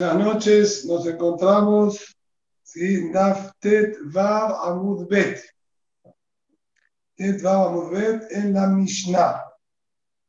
[0.00, 2.16] Buenas noches, nos encontramos
[2.62, 3.10] ¿sí?
[3.10, 5.42] Daf Tet Vav Amud Bet.
[7.16, 9.44] Tet Vav Amud Bet en la Mishnah.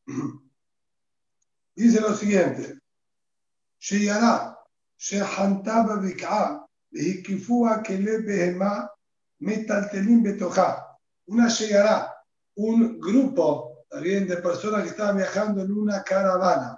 [1.75, 2.79] Dice lo siguiente:
[3.79, 4.57] Sheyara,
[4.97, 8.89] Shehantaba Bik'a, Behikifua Kele Behema,
[9.41, 10.97] Metaltelim Betoja.
[11.27, 12.11] Una Sheyara,
[12.55, 16.75] un grupo también de personas que estaban viajando en una caravana.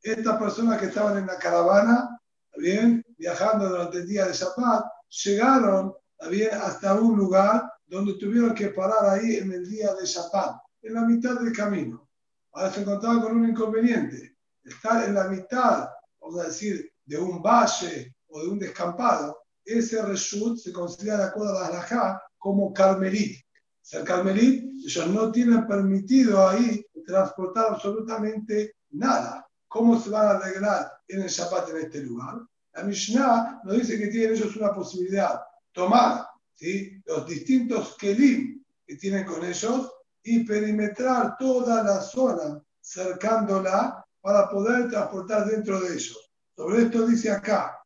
[0.00, 2.11] Estas personas que estaban en la caravana
[2.56, 4.84] bien, viajando durante el día de Shabbat,
[5.24, 5.94] llegaron
[6.30, 10.94] bien, hasta un lugar donde tuvieron que parar ahí en el día de Shabbat, en
[10.94, 12.08] la mitad del camino.
[12.52, 14.36] Ahora se encontraban con un inconveniente.
[14.64, 15.88] Estar en la mitad,
[16.20, 21.24] vamos a decir, de un valle o de un descampado, ese reshut se considera de
[21.24, 23.38] acuerdo a la como carmelit.
[23.80, 29.46] Ser carmelit, ellos no tienen permitido ahí transportar absolutamente nada.
[29.72, 32.42] ¿Cómo se van a arreglar en el Shabbat en este lugar?
[32.74, 35.40] La Mishnah nos dice que tienen ellos una posibilidad,
[35.72, 37.02] tomar ¿sí?
[37.06, 39.90] los distintos kelim que tienen con ellos
[40.22, 46.32] y perimetrar toda la zona cercándola para poder transportar dentro de ellos.
[46.54, 47.78] Sobre esto dice acá,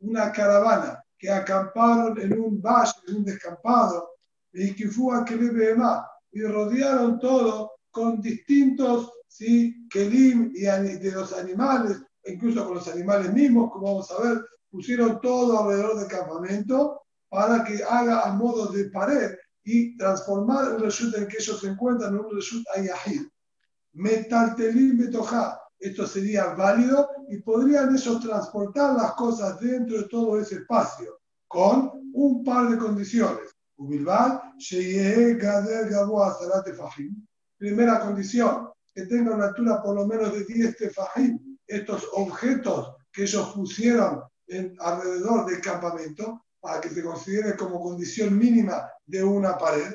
[0.00, 4.10] una caravana que acamparon en un valle, en un descampado,
[4.52, 9.88] y rodearon todo con distintos ¿sí?
[9.90, 15.20] Kelim y de los animales, incluso con los animales mismos, como vamos a ver, pusieron
[15.20, 19.32] todo alrededor del campamento para que haga a modo de pared
[19.64, 23.22] y transformar un reshut en que ellos se encuentran en un reshut ayahid.
[23.94, 25.60] Metaltelim betoja.
[25.80, 31.18] Esto sería válido y podrían ellos transportar las cosas dentro de todo ese espacio
[31.48, 33.50] con un par de condiciones.
[37.58, 43.22] Primera condición, que tenga una altura por lo menos de 10 tefajim, estos objetos que
[43.22, 49.58] ellos pusieron en, alrededor del campamento, para que se considere como condición mínima de una
[49.58, 49.94] pared.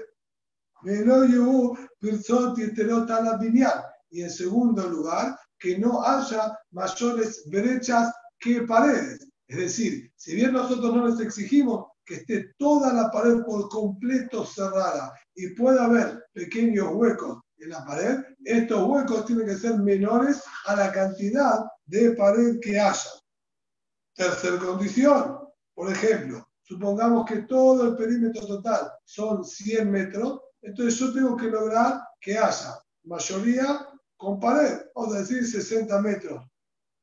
[4.11, 9.27] Y en segundo lugar, que no haya mayores brechas que paredes.
[9.47, 14.45] Es decir, si bien nosotros no les exigimos que esté toda la pared por completo
[14.45, 20.41] cerrada y pueda haber pequeños huecos en la pared, estos huecos tienen que ser menores
[20.65, 23.09] a la cantidad de pared que haya.
[24.15, 25.39] Tercer condición,
[25.73, 31.47] por ejemplo, supongamos que todo el perímetro total son 100 metros, entonces yo tengo que
[31.47, 33.87] lograr que haya mayoría
[34.17, 36.45] con pared, o decir 60 metros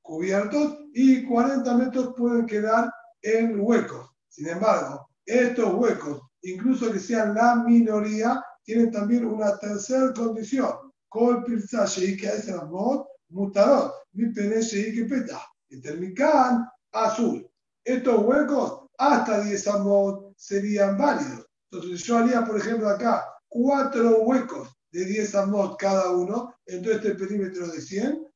[0.02, 4.08] cubiertos y 40 metros pueden quedar en huecos.
[4.28, 10.92] Sin embargo, estos huecos, incluso que sean la minoría, tienen también una tercera condición.
[11.08, 15.40] Kol pirza el amor, mutarot, mi pene que peta.
[15.68, 17.48] Y termican azul.
[17.84, 21.46] Estos huecos, hasta 10 amot, serían válidos.
[21.70, 26.94] Entonces, yo haría, por ejemplo, acá cuatro huecos de 10 amot cada uno, en todo
[26.94, 28.26] este perímetro de 100.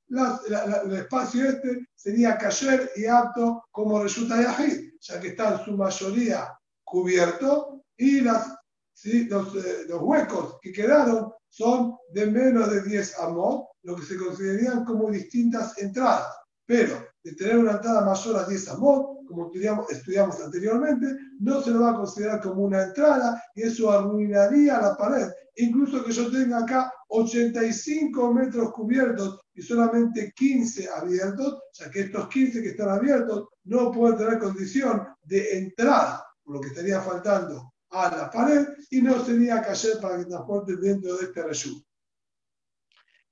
[0.86, 5.76] el espacio este sería cayer y apto como resulta yahid, ya que está en su
[5.76, 8.59] mayoría cubierto y las
[9.04, 14.16] los, eh, los, huecos que quedaron son de menos de 10 amot, lo que se
[14.16, 16.36] considerarían como distintas entradas.
[16.66, 16.94] Pero
[17.24, 21.06] de tener una entrada mayor a 10 amot, como estudiamos, estudiamos anteriormente,
[21.40, 25.28] no se lo va a considerar como una entrada y eso arruinaría la pared.
[25.56, 32.28] Incluso que yo tenga acá 85 metros cubiertos y solamente 15 abiertos, ya que estos
[32.28, 37.72] 15 que están abiertos no pueden tener condición de entrada, por lo que estaría faltando
[37.90, 41.82] a la pared y no sería cayer para que transporte dentro de este reyú.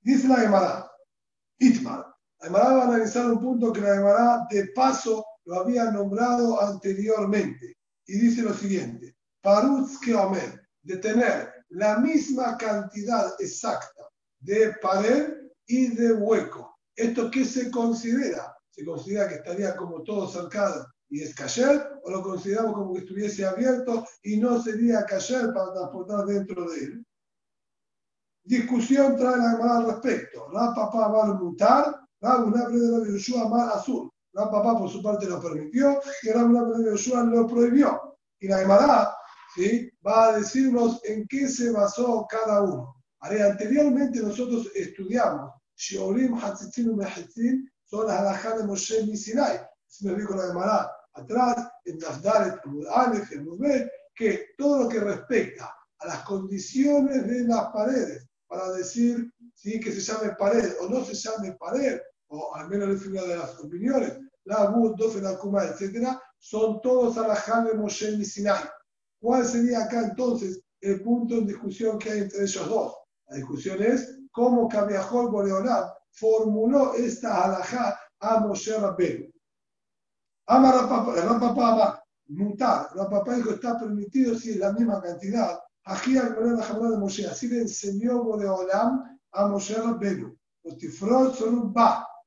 [0.00, 0.90] Dice la Gemara,
[1.58, 2.06] Itmar.
[2.40, 6.60] La Gemara va a analizar un punto que la Gemara de paso lo había nombrado
[6.60, 7.76] anteriormente.
[8.06, 14.08] Y dice lo siguiente, Parutz Omer, de tener la misma cantidad exacta
[14.40, 15.34] de pared
[15.66, 16.78] y de hueco.
[16.96, 18.56] ¿Esto qué se considera?
[18.70, 23.00] Se considera que estaría como todo cercado y es cayer, o lo consideramos como que
[23.00, 27.06] estuviese abierto y no sería cayer para transportar dentro de él.
[28.44, 30.48] Discusión trae la Gemara al respecto.
[30.52, 34.10] La papá va a mutar, la de la Yoshua mar azul.
[34.32, 38.16] La papá por su parte lo permitió y la de Yoshua lo prohibió.
[38.40, 39.14] Y la Gemara
[39.54, 39.90] ¿sí?
[40.06, 42.96] va a decirnos en qué se basó cada uno.
[43.20, 49.60] anteriormente nosotros estudiamos Shiorim Hatzitzin Mehitzin son las halajá de Moshe Sinai.
[49.86, 52.60] Si nos dijo la Gemara, atrás, en Nasdaret,
[52.90, 58.72] Aleph, en Mubet, que todo lo que respecta a las condiciones de las paredes, para
[58.72, 59.78] decir ¿sí?
[59.78, 63.58] que se llame pared o no se llame pared, o al menos el de las
[63.58, 68.64] opiniones, la Bud, Dofen, Akuma, etc., son todos alajá de Moshe y Sinai.
[69.20, 72.94] ¿Cuál sería acá entonces el punto en discusión que hay entre ellos dos?
[73.26, 79.30] La discusión es cómo Kabiahol Boreolam formuló esta alajá a Moshe Rabbeinu.
[80.48, 82.88] Ama Rapapá, ama, mutar.
[82.94, 85.58] Rapapá dijo está permitido si es la misma cantidad.
[85.84, 90.36] Aquí al de Moshe, así le enseñó Boreolam a Moshe Rabbeinu.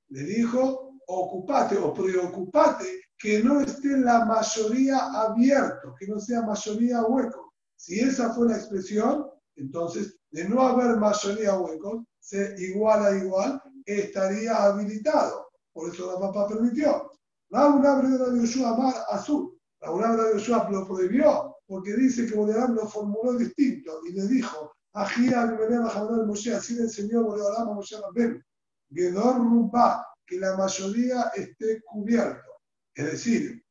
[0.09, 7.03] Le dijo, ocupate o preocupate que no esté la mayoría abierto, que no sea mayoría
[7.03, 7.53] hueco.
[7.75, 13.61] Si esa fue la expresión, entonces de no haber mayoría huecos, se igual a igual,
[13.85, 15.47] estaría habilitado.
[15.73, 17.11] Por eso la papá permitió.
[17.51, 19.59] Raúl de Yoshua Amar Azul.
[19.81, 24.73] Raúl de Yoshua lo prohibió porque dice que Boleam lo formuló distinto y le dijo,
[24.93, 28.43] Ajía al Moshe, así le enseñó Boleam a Moshe Rabben.
[28.89, 32.51] Gedor Rupa, que la mayoría esté cubierto.
[32.93, 33.63] Es decir,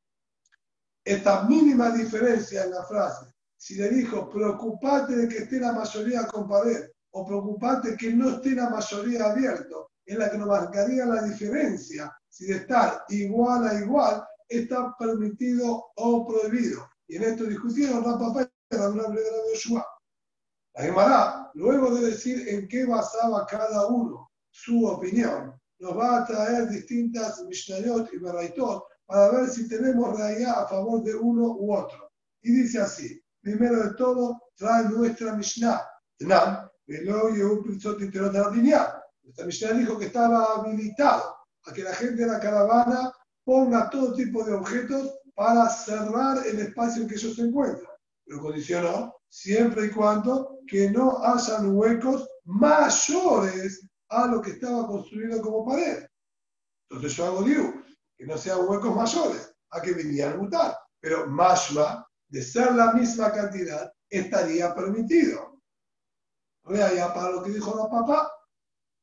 [1.05, 6.27] esta mínima diferencia en la frase, si le dijo, preocupate de que esté la mayoría
[6.27, 11.05] con pared, o preocupate que no esté la mayoría abierto, es la que nos marcaría
[11.05, 16.89] la diferencia si de estar igual a igual está permitido o prohibido.
[17.07, 19.87] Y en esto discutieron la papá y la de Yoshua.
[20.75, 26.25] La Gemara, luego de decir en qué basaba cada uno su opinión, nos va a
[26.25, 31.75] traer distintas Mishnayot y Beraitot para ver si tenemos realidad a favor de uno u
[31.75, 32.13] otro.
[32.43, 35.83] Y dice así, primero de todo, trae nuestra Mishnah.
[36.21, 36.71] Nuestra
[39.47, 43.13] Mishnah dijo que estaba habilitado a que la gente de la caravana
[43.45, 47.91] ponga todo tipo de objetos para cerrar el espacio en que ellos se encuentran.
[48.25, 55.41] Pero condicionó siempre y cuando que no hayan huecos mayores a lo que estaba construido
[55.41, 56.07] como pared.
[56.89, 57.73] Entonces yo hago digo,
[58.17, 60.79] que no sean huecos mayores, a que vinieran a mutar.
[61.01, 65.61] Pero mashma, de ser la misma cantidad, estaría permitido.
[66.69, 68.31] ya para lo que dijo la papá,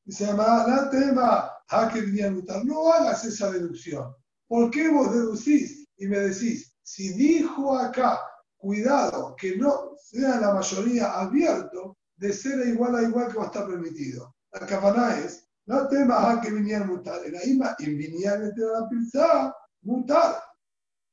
[0.05, 2.63] llama la tema, a que a.
[2.63, 4.13] No hagas esa deducción.
[4.47, 8.19] ¿Por qué vos deducís y me decís, si dijo acá,
[8.55, 13.47] cuidado, que no sea la mayoría abierto, de ser igual a igual que va a
[13.47, 14.33] estar permitido?
[14.51, 17.25] La cabana es no temas a que vinieran mutar.
[17.25, 20.41] En la ima, y vinieran a la pizza, mutar.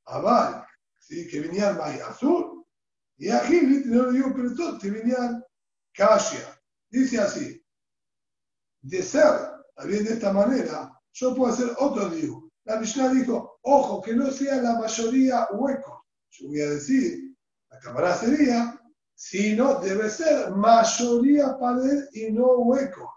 [0.05, 0.65] Aval,
[0.99, 1.27] ¿sí?
[1.27, 2.65] que vinieran más azul.
[3.17, 5.43] Y aquí no lo digo, pero todo, que vinieran
[5.93, 6.57] Kasia.
[6.89, 7.65] Dice así,
[8.81, 12.49] de ser, también de esta manera, yo puedo hacer otro digo.
[12.63, 16.05] La Mishnah dijo, ojo, que no sea la mayoría hueco.
[16.31, 17.35] Yo voy a decir,
[17.69, 18.81] la cámara sería,
[19.13, 23.13] si no, debe ser mayoría pared y no hueco.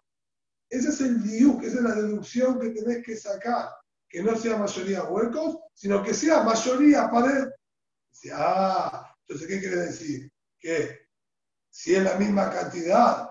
[0.68, 3.70] Ese es el diuk, esa es la deducción que tenés que sacar.
[4.08, 7.48] Que no sea mayoría huecos, sino que sea mayoría pared.
[8.10, 10.30] Dice, ah, entonces, ¿qué quiere decir?
[10.58, 11.08] Que
[11.70, 13.28] si es la misma cantidad,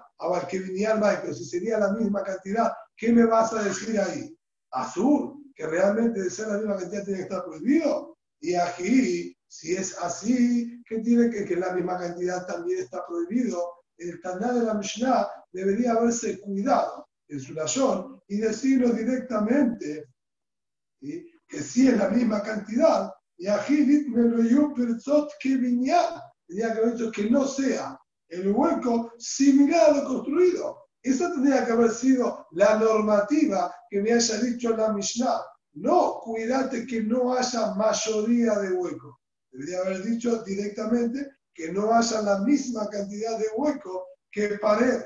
[0.50, 4.36] que viniera pero si sería la misma cantidad, ¿qué me vas a decir ahí?
[4.72, 8.18] Azul, que realmente de ser la misma cantidad tiene que estar prohibido.
[8.40, 13.78] Y aquí, si es así, ¿qué tiene que que la misma cantidad también está prohibido?
[13.98, 20.06] El Taná de la Mishnah debería haberse cuidado en su razón y decirlo directamente
[21.00, 23.12] que si es la misma cantidad.
[23.38, 24.74] Y aquí me lo
[25.40, 25.57] que
[26.48, 30.87] tenía que haber dicho que no sea el hueco similar a lo construido.
[31.04, 35.42] Esa tendría que haber sido la normativa que me haya dicho la Mishnah.
[35.73, 39.19] No, cuídate que no haya mayoría de hueco.
[39.51, 45.04] Debería haber dicho directamente que no haya la misma cantidad de hueco que pared.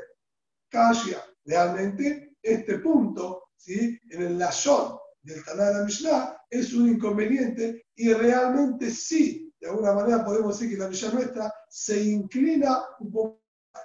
[0.69, 3.99] Kasia, realmente este punto, ¿sí?
[4.09, 9.67] en el Lashon del Taná de la Mishnah, es un inconveniente y realmente sí, de
[9.67, 13.40] alguna manera podemos decir que la Mishnah nuestra se inclina un poco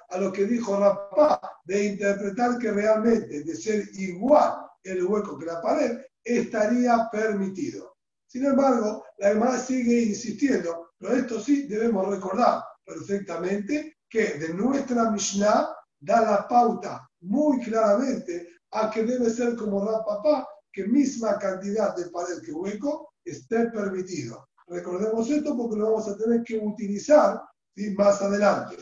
[0.08, 5.46] a lo que dijo Rapá, de interpretar que realmente de ser igual el hueco que
[5.46, 7.96] la pared, estaría permitido.
[8.26, 15.10] Sin embargo, la demás sigue insistiendo, pero esto sí debemos recordar perfectamente que de nuestra
[15.10, 15.68] Mishnah
[16.00, 22.10] da la pauta muy claramente a que debe ser como Rapapá, que misma cantidad de
[22.10, 24.48] pared que hueco esté permitido.
[24.68, 27.40] Recordemos esto porque lo vamos a tener que utilizar
[27.96, 28.76] más adelante.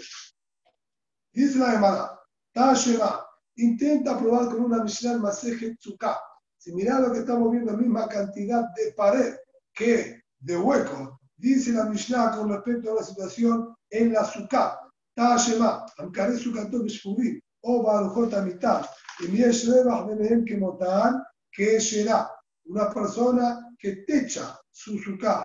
[1.34, 2.20] Dice la Gemara,
[2.52, 3.26] Tashema,
[3.56, 6.16] intenta probar con una Mishnah Maseje Tzuká.
[6.56, 9.34] Si mirá lo que estamos viendo, la misma cantidad de pared
[9.72, 14.78] que de hueco, dice la Mishnah con respecto a la situación en la Tzuká.
[15.16, 18.86] Tashema, Amkare Tzukato Bishfubi, o Barujot Amitab,
[19.18, 22.30] y Miesh Rebach Benehem Kemotan, que será
[22.66, 25.42] una persona que techa su Tzuká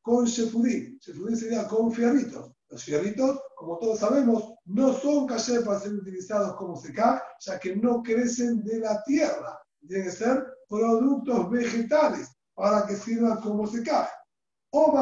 [0.00, 0.98] con Shefudí.
[0.98, 2.52] Shefudí sería con fierritos.
[2.70, 7.76] Los fierritos, como todos sabemos, no son cayer para ser utilizados como secar, ya que
[7.76, 9.60] no crecen de la tierra.
[9.86, 14.08] Tienen que ser productos vegetales para que sirvan como secar.
[14.70, 14.92] O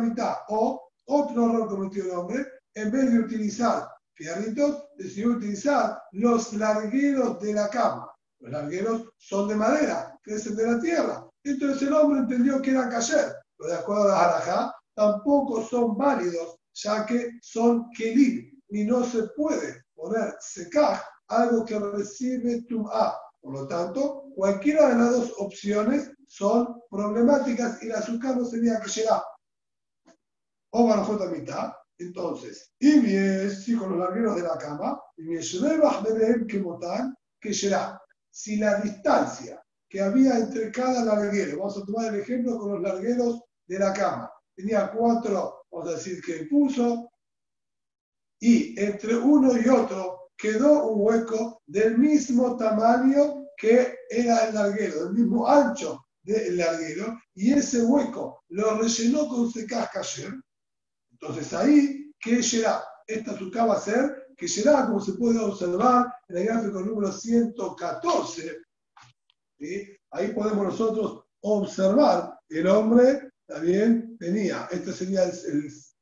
[0.00, 6.52] mitad, o otro error cometió el hombre, en vez de utilizar fierritos, decidió utilizar los
[6.52, 8.10] largueros de la cama.
[8.38, 11.26] Los largueros son de madera, crecen de la tierra.
[11.42, 15.96] Entonces el hombre entendió que eran cayer, pero de acuerdo a la halajá, tampoco son
[15.96, 23.14] válidos, ya que son kelim y no se puede poner secar algo que recibe tum'a.
[23.40, 28.80] Por lo tanto, cualquiera de las dos opciones son problemáticas y la azúcar no sería
[28.80, 29.22] que llega.
[30.70, 31.72] O barajota mitad.
[31.98, 35.38] Entonces, y mi si con los largueros de la cama, y mi
[36.46, 38.00] que motan, que será.
[38.30, 42.82] Si la distancia que había entre cada larguero, vamos a tomar el ejemplo con los
[42.82, 47.10] largueros de la cama, tenía cuatro, vamos a decir que puso,
[48.40, 55.04] y entre uno y otro quedó un hueco del mismo tamaño que era el larguero,
[55.04, 60.32] del mismo ancho del larguero, y ese hueco lo rellenó con secas cayer.
[61.10, 62.84] Entonces ahí, ¿qué será?
[63.06, 67.10] Esta azúcar va a ser que será, como se puede observar en el gráfico número
[67.10, 68.56] 114.
[70.10, 75.32] Ahí podemos nosotros observar el hombre también tenía, este sería el,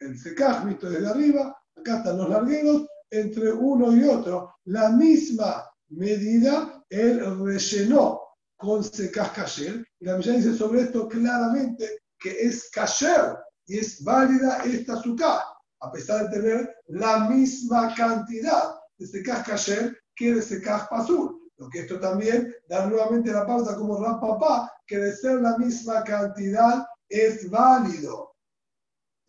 [0.01, 1.57] el, el visto desde arriba,
[1.95, 8.21] están los largueros, entre uno y otro, la misma medida, él rellenó
[8.57, 14.03] con secaj kasher, y la Mishnah dice sobre esto claramente que es kasher y es
[14.03, 15.41] válida esta azúcar,
[15.81, 21.39] a pesar de tener la misma cantidad de secaj kasher que de secaj pasur.
[21.59, 25.57] Lo que esto también da nuevamente la pauta como Ram Papá, que de ser la
[25.57, 28.35] misma cantidad es válido.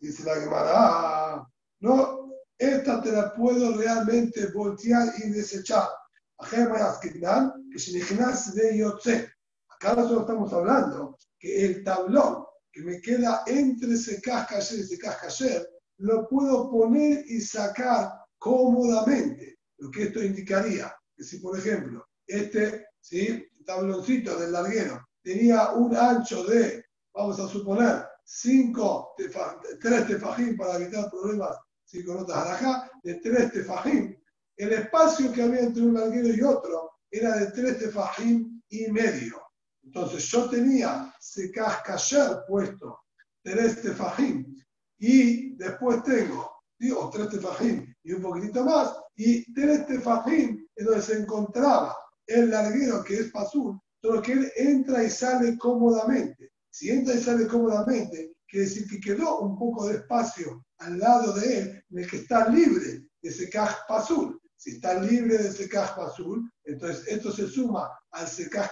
[0.00, 1.48] Dice la Gemara,
[1.80, 2.17] no,
[2.58, 5.88] esta te la puedo realmente voltear y desechar.
[7.72, 7.92] que si
[8.54, 9.32] de.
[9.68, 14.98] Acá nosotros estamos hablando que el tablón que me queda entre ese cascayer y ese
[14.98, 19.58] cascayer, lo puedo poner y sacar cómodamente.
[19.78, 23.44] Lo que esto indicaría que si, por ejemplo, este ¿sí?
[23.64, 31.10] tabloncito del larguero tenía un ancho de vamos a suponer, cinco tres tefajín para evitar
[31.10, 31.56] problemas
[31.88, 34.16] cinco notas alajá, de tres tefajín,
[34.56, 39.40] el espacio que había entre un larguero y otro era de tres tefajín y medio.
[39.82, 43.00] Entonces yo tenía secaj kasher puesto
[43.42, 44.54] tres tefajín
[44.98, 51.02] y después tengo, digo, tres tefajín y un poquitito más, y tres tefajín es donde
[51.02, 56.52] se encontraba el larguero que es pasur, todo que él entra y sale cómodamente.
[56.70, 61.34] Si entra y sale cómodamente, quiere decir que quedó un poco de espacio al lado
[61.34, 63.50] de él en el que está libre de ese
[63.88, 64.40] azul.
[64.56, 68.70] Si está libre de ese azul, entonces esto se suma al secaj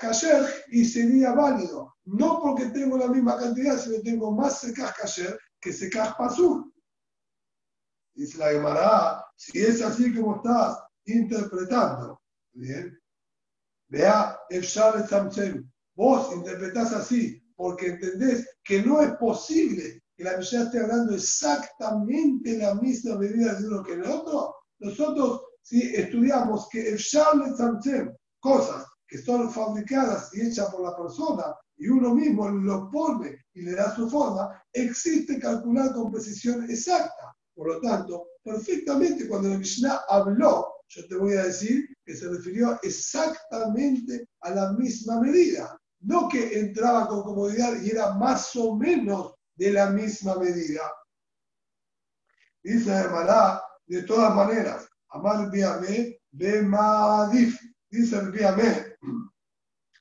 [0.70, 1.94] y sería válido.
[2.06, 4.94] No porque tengo la misma cantidad, sino tengo más secaj
[5.60, 6.72] que secaj azul.
[8.14, 12.20] Dice la Gemara, si es así como estás interpretando,
[12.52, 12.98] bien,
[13.88, 14.38] vea,
[15.94, 22.58] vos interpretás así, porque entendés que no es posible que la Mishnah esté hablando exactamente
[22.58, 24.54] la misma medida de uno que el otro.
[24.78, 30.96] Nosotros, si estudiamos que el Charles Samsem, cosas que son fabricadas y hechas por la
[30.96, 36.68] persona, y uno mismo lo pone y le da su forma, existe calcular con precisión
[36.70, 37.36] exacta.
[37.54, 42.28] Por lo tanto, perfectamente cuando la Mishnah habló, yo te voy a decir que se
[42.28, 48.76] refirió exactamente a la misma medida no que entraba con comodidad y era más o
[48.76, 50.82] menos de la misma medida.
[52.62, 58.96] Dice Hermalá, de todas maneras, Amar Biame, Bemadif, dice el Biame,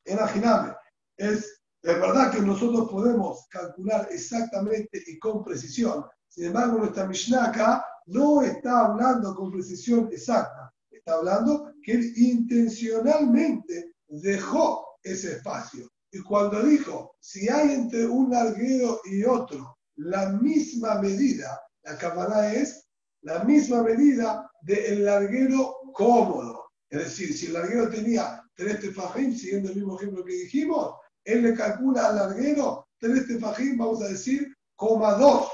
[0.05, 0.75] imagíname,
[1.17, 7.45] es, es verdad que nosotros podemos calcular exactamente y con precisión, sin embargo, nuestra Mishnah
[7.45, 15.89] acá no está hablando con precisión exacta, está hablando que él intencionalmente dejó ese espacio.
[16.11, 22.53] Y cuando dijo, si hay entre un larguero y otro la misma medida, la cámara
[22.53, 22.87] es
[23.21, 26.65] la misma medida del larguero cómodo.
[26.89, 31.43] Es decir, si el larguero tenía tres tefajim, siguiendo el mismo ejemplo que dijimos, él
[31.43, 35.49] le calcula al larguero tres tefajim, vamos a decir, coma dos.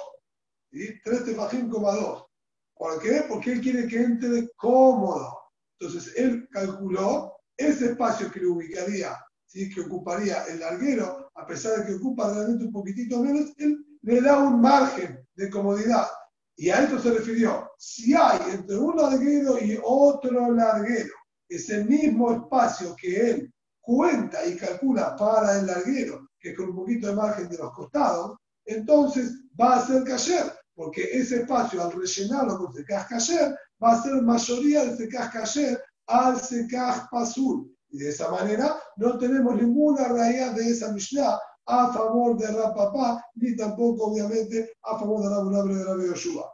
[1.03, 2.25] Tres tefajim, coma dos.
[2.75, 3.25] ¿Por qué?
[3.27, 5.37] Porque él quiere que entre cómodo.
[5.79, 9.17] Entonces, él calculó ese espacio que le ubicaría
[9.51, 9.69] ¿sí?
[9.69, 14.21] que ocuparía el larguero, a pesar de que ocupa realmente un poquitito menos, él le
[14.21, 16.07] da un margen de comodidad.
[16.55, 17.71] Y a esto se refirió.
[17.77, 21.13] Si hay entre un larguero y otro larguero
[21.49, 26.75] ese mismo espacio que él cuenta y calcula para el larguero, que es con un
[26.75, 31.91] poquito de margen de los costados, entonces va a ser cayer, porque ese espacio al
[31.91, 37.70] rellenarlo con secaj cayer va a ser mayoría del secaj cayer al secaj pasul.
[37.91, 43.23] Y de esa manera no tenemos ninguna realidad de esa Mishnah a favor de Rapapá,
[43.35, 46.51] ni tampoco, obviamente, a favor de la Rabbi de Rabbi Yoshua.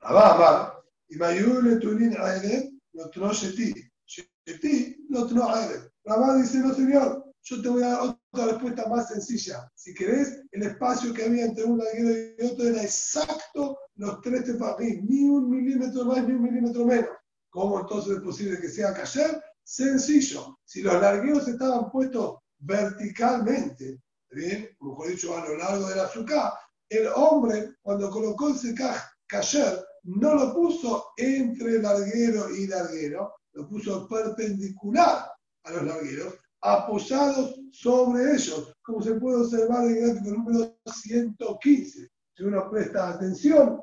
[0.00, 3.74] Rabá Amar, y Mayule Tunin Aelet, no tno Sheti.
[4.06, 5.92] Sheti, no tno Aelet.
[6.04, 9.70] Rabá dice, no señor, yo te voy a dar otra respuesta más sencilla.
[9.74, 14.44] Si querés, el espacio que había entre un larguero y otro era exacto los tres
[14.44, 17.10] tefajim, ni un milímetro más ni un milímetro menos.
[17.50, 19.42] ¿Cómo entonces es posible que sea cayer?
[19.70, 20.58] Sencillo.
[20.64, 24.00] Si los largueros estaban puestos verticalmente,
[24.32, 24.68] ¿bien?
[24.80, 26.54] mejor dicho, a lo largo del azúcar,
[26.88, 33.68] el hombre, cuando colocó el secaj cayer, no lo puso entre larguero y larguero, lo
[33.68, 35.30] puso perpendicular
[35.62, 42.08] a los largueros, apoyados sobre ellos, como se puede observar en el gráfico número 115.
[42.36, 43.80] Si uno presta atención,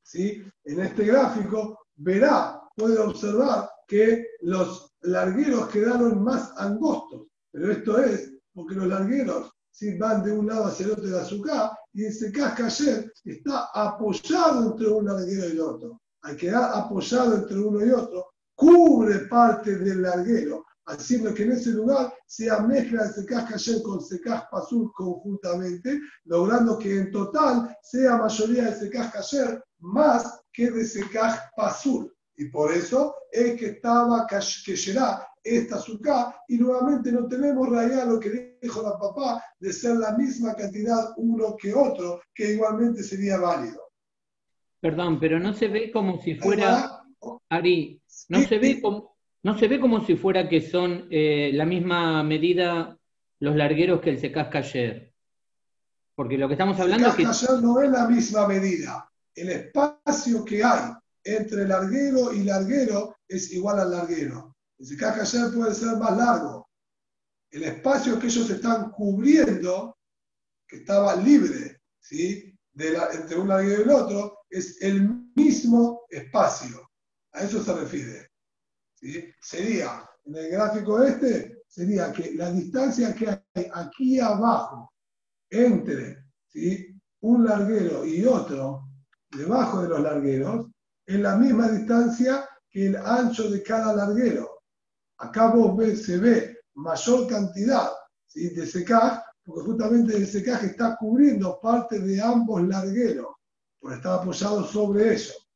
[0.00, 0.44] ¿sí?
[0.62, 8.32] en este gráfico verá, puede observar que los largueros quedaron más angostos, pero esto es
[8.54, 9.96] porque los largueros ¿sí?
[9.98, 14.72] van de un lado hacia el otro de azúcar y ese casca ayer está apoyado
[14.72, 16.00] entre un larguero y otro.
[16.22, 21.70] Al quedar apoyado entre uno y otro, cubre parte del larguero, haciendo que en ese
[21.70, 28.16] lugar sea mezcla de secaj cayer con secaj pasul conjuntamente, logrando que en total sea
[28.16, 32.12] mayoría de secaj cayer más que de secaj pasul.
[32.36, 38.04] Y por eso es que estaba que será esta azúcar y nuevamente no tenemos raya
[38.04, 43.02] lo que dijo la papá de ser la misma cantidad uno que otro, que igualmente
[43.02, 43.80] sería válido.
[44.80, 47.02] Perdón, pero no se ve como si fuera,
[47.48, 51.64] Ari, no se ve como, no se ve como si fuera que son eh, la
[51.64, 52.96] misma medida
[53.40, 55.12] los largueros que el secasca ayer.
[56.14, 57.24] Porque lo que estamos hablando es que.
[57.60, 59.10] no es la misma medida.
[59.34, 60.92] El espacio que hay
[61.24, 64.56] entre larguero y larguero es igual al larguero.
[64.78, 66.68] El secasca ayer puede ser más largo.
[67.50, 69.96] El espacio que ellos están cubriendo,
[70.66, 72.58] que estaba libre, ¿sí?
[72.72, 76.90] De entre un larguero y el otro, es el mismo espacio.
[77.32, 78.30] A eso se refiere.
[79.40, 84.92] Sería, en el gráfico este, sería que la distancia que hay aquí abajo
[85.50, 86.24] entre
[87.20, 88.88] un larguero y otro,
[89.30, 90.66] debajo de los largueros,
[91.06, 94.62] es la misma distancia que el ancho de cada larguero.
[95.18, 97.90] Acá vos ves, se ve mayor cantidad
[98.34, 103.34] de secaj, porque justamente el secaj está cubriendo parte de ambos largueros,
[103.78, 105.48] porque está apoyado sobre ellos.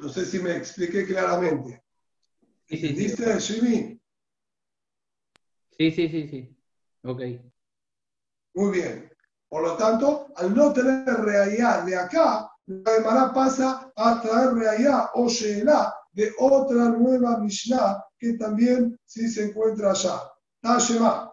[0.00, 1.82] No sé si me expliqué claramente.
[2.68, 4.00] Sí, sí, ¿Dice Jimmy?
[5.76, 6.56] Sí, sí, sí, sí.
[7.02, 7.22] Ok.
[8.54, 9.10] Muy bien.
[9.48, 15.10] Por lo tanto, al no tener realidad de acá, la Gemara pasa a traer allá
[15.14, 20.20] o Sheela de otra nueva Mishnah que también sí se encuentra allá.
[20.60, 21.32] Tashema,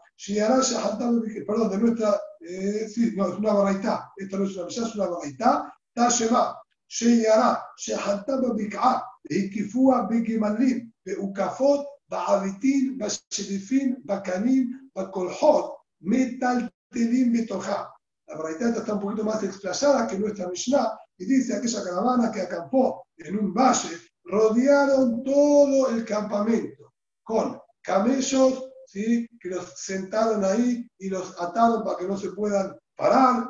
[1.45, 4.95] perdón, de nuestra, eh, sí, no, es una baraita, esta no es una Mishnah, es
[4.95, 5.73] una baraita.
[5.93, 17.91] Tashema, Sheyara, Shehataba Bik'a, Hikifua Bikimalim, Beukafot, Ba'avitin, Bashirifin, Bakanim, Bakolhot, Metaltelim, Metoja.
[18.27, 22.41] La baraita está un poquito más explayada que nuestra Mishnah y dice aquella caravana que
[22.41, 29.27] acampó en un valle, rodearon todo el campamento con camellos ¿sí?
[29.39, 33.49] que los sentaron ahí y los ataron para que no se puedan parar,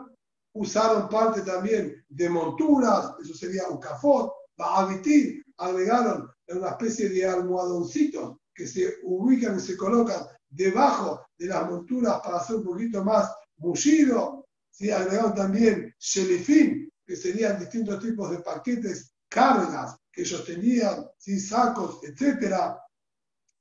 [0.54, 8.38] usaron parte también de monturas, eso sería un cafot, ba'abitín, agregaron una especie de almohadoncitos
[8.54, 13.32] que se ubican y se colocan debajo de las monturas para hacer un poquito más
[13.58, 14.92] mullido, ¿sí?
[14.92, 21.40] agregaron también shelifín, que serían distintos tipos de paquetes, cargas que ellos tenían, ¿sí?
[21.40, 22.76] sacos, etc.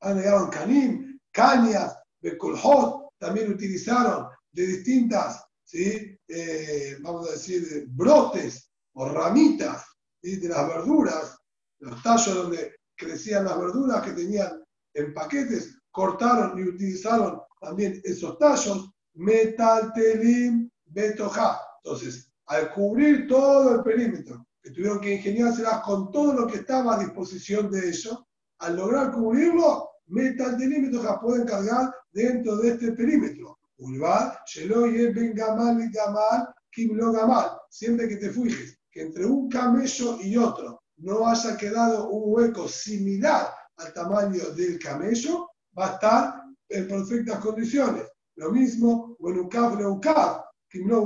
[0.00, 6.16] Agregaron canim, cañas, becolhot, también utilizaron de distintas ¿sí?
[6.28, 9.84] Eh, vamos a decir, brotes o ramitas
[10.22, 11.36] de las verduras,
[11.80, 14.62] los tallos donde crecían las verduras que tenían
[14.94, 21.60] en paquetes, cortaron y utilizaron también esos tallos, metaltelim betoja.
[21.82, 26.94] Entonces, al cubrir todo el perímetro, que tuvieron que ingeniárselas con todo lo que estaba
[26.94, 28.24] a disposición de ellos,
[28.58, 33.58] al lograr cubrirlo, metal delímetros que pueden cargar dentro de este perímetro.
[33.78, 37.50] Ulvar, Sheloye, Ben Gamal Gamal, Kimlo Gamal.
[37.70, 42.68] Siempre que te fijes que entre un camello y otro no haya quedado un hueco
[42.68, 48.04] similar al tamaño del camello, va a estar en perfectas condiciones.
[48.36, 49.38] Lo mismo, o en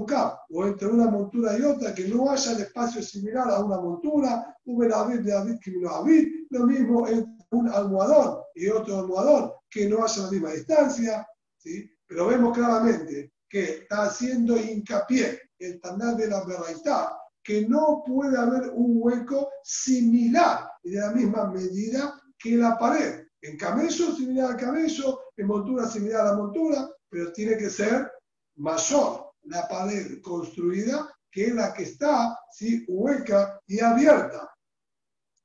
[0.06, 3.64] cab, no o entre una montura y otra, que no haya el espacio similar a
[3.64, 9.52] una montura, un David de David, David, lo mismo entre un almohadón y otro almohadón,
[9.70, 11.26] que no haya la misma distancia,
[11.56, 11.90] ¿sí?
[12.06, 18.38] pero vemos claramente que está haciendo hincapié el Tanal de la Berraitá, que no puede
[18.38, 23.26] haber un hueco similar y de la misma medida que la pared.
[23.40, 28.10] En camello similar al camello, en montura similar a la montura, pero tiene que ser
[28.56, 32.84] mayor la pared construida que la que está ¿sí?
[32.88, 34.50] hueca y abierta.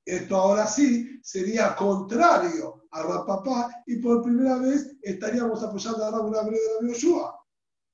[0.06, 6.20] Esto ahora sí sería contrario a Rapapá y por primera vez estaríamos apoyando a la
[6.20, 7.40] una de la Yoshua.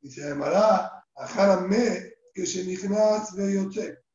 [0.02, 2.64] Dice, además, a me que se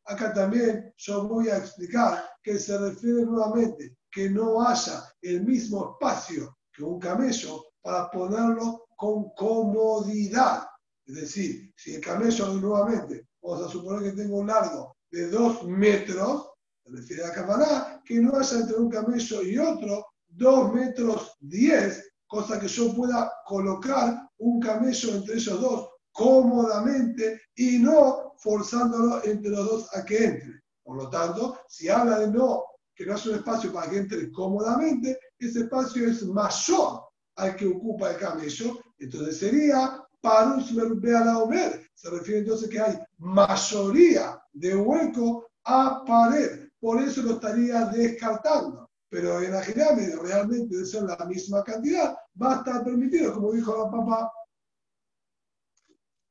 [0.06, 5.92] Acá también yo voy a explicar que se refiere nuevamente que no haya el mismo
[5.92, 10.66] espacio que un camello para ponerlo con comodidad.
[11.06, 15.64] Es decir, si el camello nuevamente, vamos a suponer que tengo un largo de dos
[15.64, 16.50] metros,
[16.82, 22.10] se refiere a camarada, que no haya entre un camello y otro dos metros diez,
[22.26, 29.50] cosa que yo pueda colocar un camello entre ellos dos cómodamente y no forzándolo entre
[29.50, 30.62] los dos a que entre.
[30.82, 32.64] Por lo tanto, si habla de no
[32.94, 37.02] que no es un espacio para que entre cómodamente, ese espacio es mayor
[37.36, 41.90] al que ocupa el camello, entonces sería parus la omer.
[41.94, 48.90] Se refiere entonces que hay mayoría de hueco a pared, por eso lo estaría descartando.
[49.10, 53.76] Pero en general, realmente de ser la misma cantidad, va a estar permitido, como dijo
[53.76, 54.32] la papá.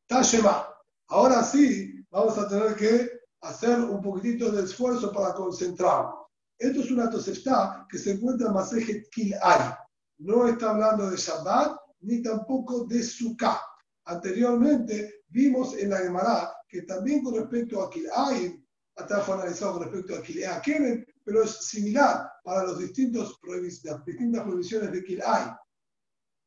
[0.07, 0.67] Tashema.
[1.07, 6.15] Ahora sí, vamos a tener que hacer un poquitito de esfuerzo para concentrarnos.
[6.57, 9.77] Esto es una tosefta que se encuentra en Masejet Kil'ay.
[10.19, 13.61] No está hablando de Shabbat ni tampoco de Sukkah.
[14.05, 18.61] Anteriormente vimos en la Gemara que también con respecto a Kil'ay,
[18.95, 23.61] hasta fue analizado con respecto a Kil'ay Keren, pero es similar para los distintos, las
[24.05, 25.55] distintas provisiones de Kil'ay.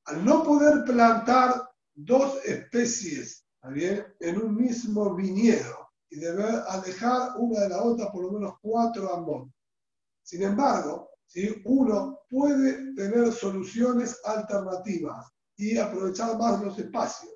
[0.07, 7.69] Al no poder plantar dos especies en un mismo viñedo y deber alejar una de
[7.71, 9.49] la otra por lo menos cuatro amot,
[10.23, 17.36] sin embargo, si uno puede tener soluciones alternativas y aprovechar más los espacios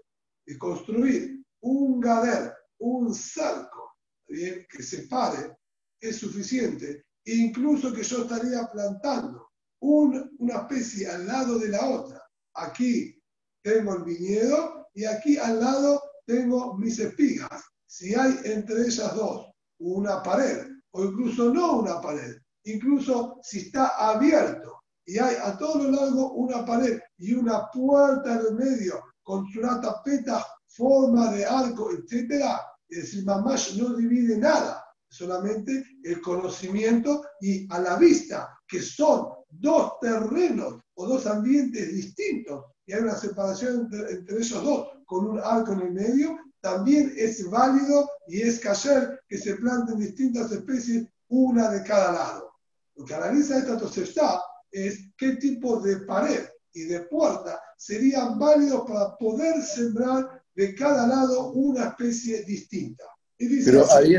[0.51, 3.95] y construir un gader, un cerco
[4.27, 5.57] que separe,
[6.01, 7.05] es suficiente.
[7.25, 12.23] Incluso que yo estaría plantando una especie al lado de la otra.
[12.55, 13.17] Aquí
[13.63, 17.63] tengo el viñedo y aquí al lado tengo mis espigas.
[17.87, 23.89] Si hay entre ellas dos una pared o incluso no una pared, incluso si está
[23.97, 29.03] abierto y hay a todo lo largo una pared y una puerta en el medio
[29.23, 32.45] con una tapeta, forma de arco, etc.
[32.89, 39.29] Es decir, mamás no divide nada, solamente el conocimiento y a la vista, que son
[39.49, 45.27] dos terrenos o dos ambientes distintos y hay una separación entre, entre esos dos con
[45.27, 50.53] un arco en el medio, también es válido y es cayer que se planten distintas
[50.53, 52.53] especies, una de cada lado.
[52.97, 58.83] Lo que analiza esta Tosefta es qué tipo de pared y de puerta serían válidos
[58.87, 63.05] para poder sembrar de cada lado una especie distinta.
[63.39, 64.17] Pero ahí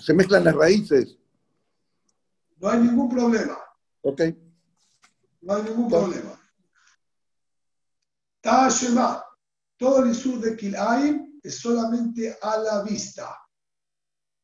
[0.00, 1.18] se mezclan las raíces.
[2.58, 3.58] No hay ningún problema.
[4.02, 4.20] Ok.
[5.40, 6.40] No hay ningún problema.
[8.40, 9.24] Tashema,
[9.76, 13.36] todo el sur de Kilaim es solamente a la vista.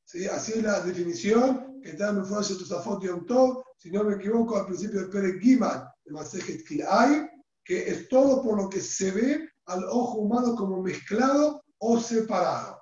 [0.04, 0.26] ¿Sí?
[0.26, 4.16] Así es la definición que está en el Francia Tosafot Yom Tov, si no me
[4.16, 7.35] equivoco, al principio del Pere Gimal de Masejet Kilay,
[7.66, 12.80] que es todo por lo que se ve al ojo humano como mezclado o separado.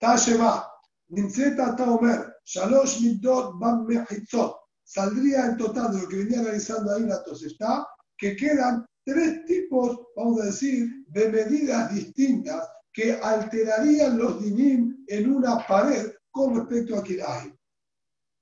[0.00, 0.66] Tashema,
[1.08, 4.56] Ninzeta Taomer, Shalosh Midot Bam Mehitzot.
[4.82, 7.86] Saldría en total de lo que venía realizando ahí la está
[8.18, 15.32] que quedan tres tipos, vamos a decir, de medidas distintas que alterarían los dinim en
[15.32, 17.54] una pared con respecto a Kirai.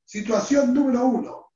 [0.07, 1.53] Situación número uno.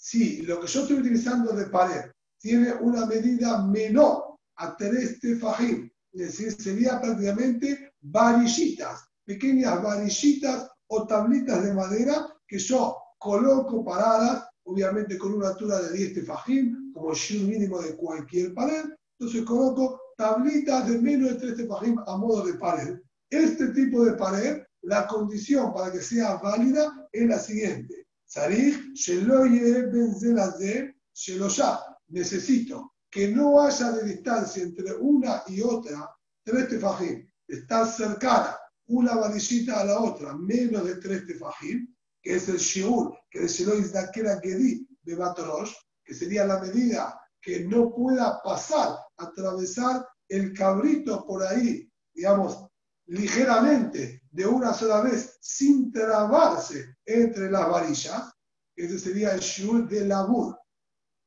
[0.00, 5.90] Si lo que yo estoy utilizando de pared tiene una medida menor a tres tefajim,
[6.12, 14.44] es decir, sería prácticamente varillitas, pequeñas varillitas o tablitas de madera que yo coloco paradas
[14.68, 18.84] obviamente con una altura de 10 tefajim, como el mínimo de cualquier pared.
[19.18, 22.98] Entonces coloco tablitas de menos de 3 tefajim a modo de pared.
[23.30, 28.07] Este tipo de pared, la condición para que sea válida es la siguiente.
[28.28, 31.80] Sarich, Sheloye Benzelazé, Sheloya.
[32.08, 36.14] Necesito que no haya de distancia entre una y otra
[36.44, 37.26] tres tefajim.
[37.46, 38.56] Estar cercana
[38.88, 43.60] una varillita a la otra, menos de tres tefajim, que es el shiur, que es
[43.60, 45.72] el Dakera Gedi de Batrosh,
[46.04, 52.66] que sería la medida que no pueda pasar, atravesar el cabrito por ahí, digamos,
[53.06, 58.32] ligeramente, de una sola vez, sin trabarse entre las varillas,
[58.76, 60.56] ese sería el shiur de labur.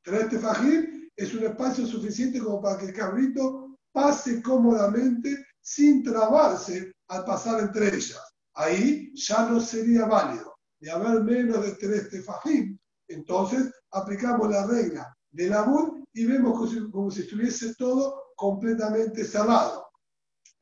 [0.04, 6.94] Tres tefajim es un espacio suficiente como para que el cabrito pase cómodamente sin trabarse
[7.08, 8.22] al pasar entre ellas.
[8.54, 10.56] Ahí ya no sería válido.
[10.80, 16.68] De haber menos de tres tefajim, entonces aplicamos la regla del abur y vemos como
[16.68, 19.88] si, como si estuviese todo completamente cerrado.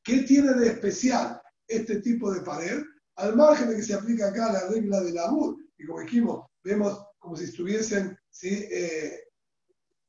[0.04, 1.39] ¿Qué tiene de especial
[1.70, 2.82] este tipo de pared?
[3.16, 7.06] Al margen de que se aplica acá la regla del abur, y como dijimos, vemos
[7.20, 8.68] como si estuviesen ¿sí?
[8.72, 9.24] eh,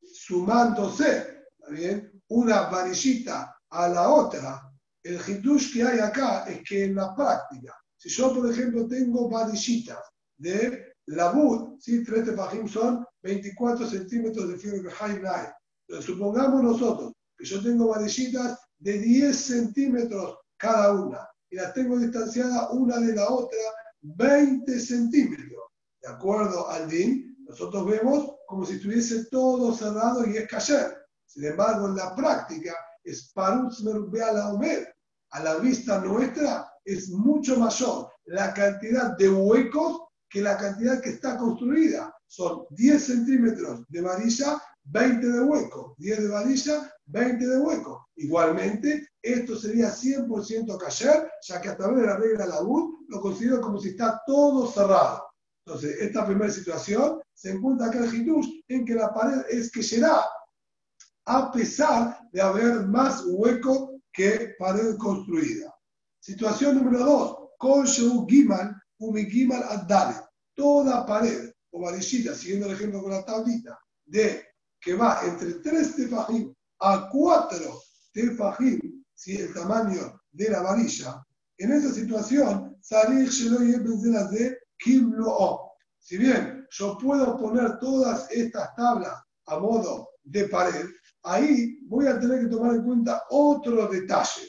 [0.02, 1.38] sumándose?
[2.28, 7.74] Una varillita a la otra, el hitush que hay acá es que en la práctica,
[7.96, 9.98] si yo, por ejemplo, tengo varillitas
[10.36, 12.02] de labud, ¿sí?
[12.04, 15.52] tres tefajim son 24 centímetros de fibra de
[15.88, 21.98] Entonces, supongamos nosotros que yo tengo varillitas de 10 centímetros cada una y las tengo
[21.98, 23.58] distanciadas una de la otra
[24.02, 25.62] 20 centímetros.
[26.00, 30.96] De acuerdo al DIN, nosotros vemos como si estuviese todo cerrado y es cayer.
[31.26, 34.94] Sin embargo, en la práctica, es parutz la omer.
[35.32, 41.10] A la vista nuestra es mucho mayor la cantidad de huecos que la cantidad que
[41.10, 42.14] está construida.
[42.26, 45.94] Son 10 centímetros de varilla, 20 de hueco.
[45.98, 48.08] 10 de varilla, 20 de hueco.
[48.16, 53.20] Igualmente, esto sería 100% cayer, ya que a través de la regla la U lo
[53.20, 55.24] considero como si está todo cerrado.
[55.66, 59.82] Entonces, esta primera situación se encuentra acá el Hitush en que la pared es que
[59.82, 60.24] será
[61.26, 65.74] a pesar de haber más hueco que pared construida.
[66.18, 70.16] Situación número dos, Koshu Gimal, Umigimal Adale.
[70.54, 74.44] Toda pared o varillita, siguiendo el ejemplo con la tablita, de
[74.80, 81.22] que va entre 3 tefajim a 4 tefajim, si el tamaño de la varilla,
[81.58, 82.74] en esa situación,
[84.30, 84.58] de
[85.98, 89.12] Si bien yo puedo poner todas estas tablas
[89.44, 90.86] a modo de pared,
[91.24, 94.48] ahí voy a tener que tomar en cuenta otro detalle.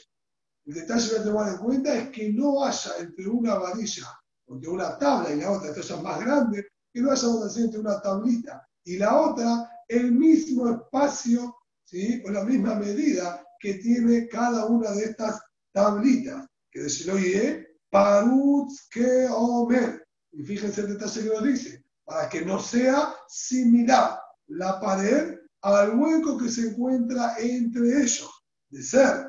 [0.64, 4.08] El detalle a tomar en cuenta es que no haya entre una varilla,
[4.48, 7.78] entre una tabla y la otra, esta es más grande, que no haya una entre
[7.78, 12.22] una tablita y la otra el mismo espacio ¿sí?
[12.24, 15.40] o la misma medida que tiene cada una de estas
[15.72, 16.46] tablitas.
[16.70, 20.04] Que decirlo y parutz que omer.
[20.32, 25.96] Y fíjense el detalle que nos dice, para que no sea similar la pared al
[25.96, 28.30] hueco que se encuentra entre ellos,
[28.70, 29.26] de ser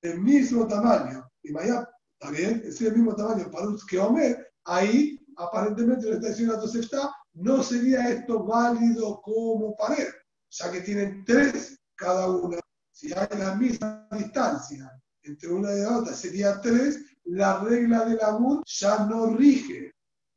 [0.00, 1.86] el mismo tamaño, y Maya,
[2.30, 7.62] bien, es el mismo tamaño para un que Omer, ahí aparentemente la estación está, no
[7.62, 10.08] sería esto válido como pared,
[10.50, 12.63] ya que tienen tres cada una.
[13.04, 14.90] Si hay la misma distancia
[15.24, 19.92] entre una y la otra, sería tres, la regla de la ya no rige.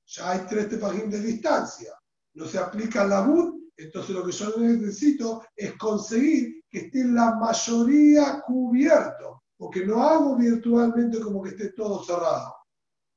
[0.05, 1.93] Ya hay tres tefajim de distancia.
[2.33, 7.35] No se aplica la BUD entonces lo que yo necesito es conseguir que esté la
[7.35, 12.53] mayoría cubierto, porque no hago virtualmente como que esté todo cerrado.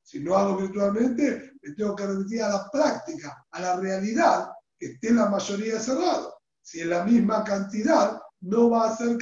[0.01, 4.93] Si no hago virtualmente, me tengo que remitir a la práctica, a la realidad, que
[4.93, 6.35] esté la mayoría cerrado.
[6.61, 9.17] Si es la misma cantidad, no va a ser.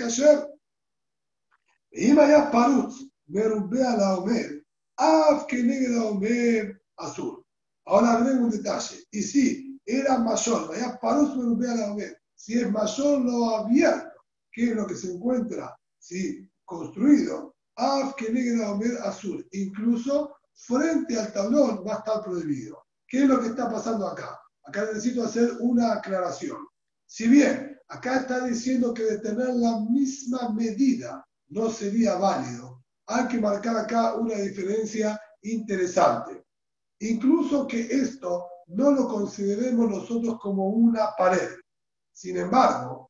[1.92, 2.94] Y vaya parut,
[3.36, 4.64] a la omer,
[4.98, 7.44] af que la omer azul.
[7.86, 9.04] Ahora agrego un detalle.
[9.12, 11.96] Y sí, era mayor, vaya paró su la
[12.36, 18.32] Si es mayor lo abierto, que es lo que se encuentra si construido, af que
[18.32, 22.86] negra azul, incluso frente al tablón va a estar prohibido.
[23.08, 24.40] ¿Qué es lo que está pasando acá?
[24.64, 26.60] Acá necesito hacer una aclaración.
[27.08, 33.28] Si bien acá está diciendo que de tener la misma medida no sería válido, hay
[33.28, 36.46] que marcar acá una diferencia interesante.
[37.00, 41.50] Incluso que esto no lo consideremos nosotros como una pared.
[42.14, 43.10] Sin embargo,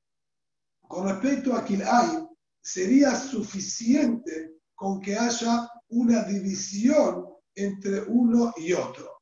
[0.88, 2.28] con respecto a hay
[2.62, 9.20] sería suficiente con que haya una división entre uno y otro.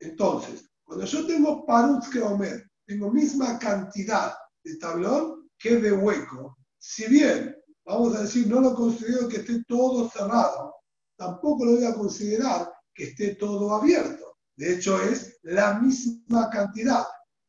[0.00, 4.34] Entonces, cuando yo tengo Parutz Omer, tengo misma cantidad
[4.68, 6.58] de tablón que de hueco.
[6.78, 10.74] Si bien, vamos a decir, no lo considero que esté todo cerrado,
[11.16, 14.36] tampoco lo voy a considerar que esté todo abierto.
[14.56, 17.06] De hecho, es la misma cantidad.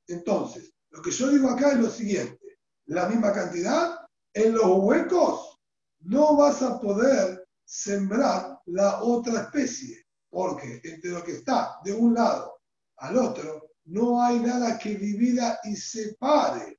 [0.08, 2.60] Entonces, lo que yo digo acá es lo siguiente.
[2.86, 4.00] La misma cantidad,
[4.34, 5.60] en los huecos
[6.02, 12.14] no vas a poder sembrar la otra especie, porque entre lo que está de un
[12.14, 12.60] lado
[12.98, 16.79] al otro, no hay nada que divida y separe.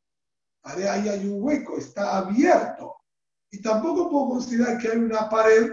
[0.62, 2.96] Ahí hay un hueco, está abierto.
[3.51, 5.73] Y tampoco puedo considerar que hay una pared,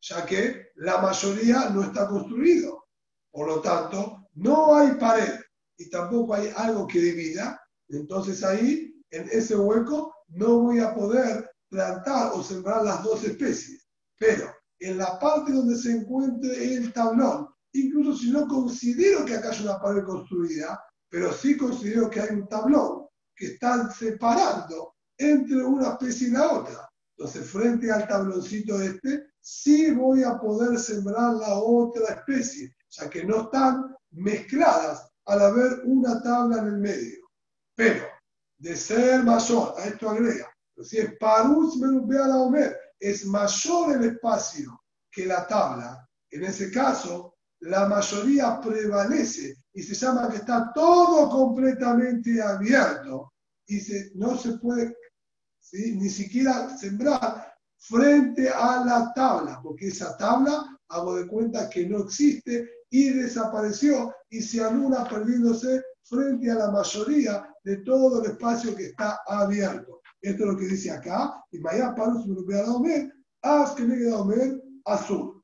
[0.00, 2.86] ya que la mayoría no está construido.
[3.30, 5.40] Por lo tanto, no hay pared
[5.76, 7.60] y tampoco hay algo que divida.
[7.88, 13.86] Entonces ahí, en ese hueco, no voy a poder plantar o sembrar las dos especies.
[14.18, 19.50] Pero en la parte donde se encuentre el tablón, incluso si no considero que acá
[19.50, 23.06] hay una pared construida, pero sí considero que hay un tablón
[23.42, 26.88] que están separando entre una especie y la otra.
[27.16, 33.24] Entonces, frente al tabloncito este, sí voy a poder sembrar la otra especie, ya que
[33.24, 37.18] no están mezcladas al haber una tabla en el medio.
[37.74, 38.04] Pero,
[38.58, 40.48] de ser mayor, a esto agrega,
[40.80, 47.34] si es parus la omer, es mayor el espacio que la tabla, en ese caso,
[47.58, 53.31] la mayoría prevalece y se llama que está todo completamente abierto
[53.78, 54.96] y no se puede
[55.72, 62.04] ni siquiera sembrar frente a la tabla, porque esa tabla hago de cuenta que no
[62.04, 68.76] existe y desapareció y se anula perdiéndose frente a la mayoría de todo el espacio
[68.76, 70.02] que está abierto.
[70.20, 75.42] Esto es lo que dice acá, y Maya Parus Omer, Haz que me Omer azul.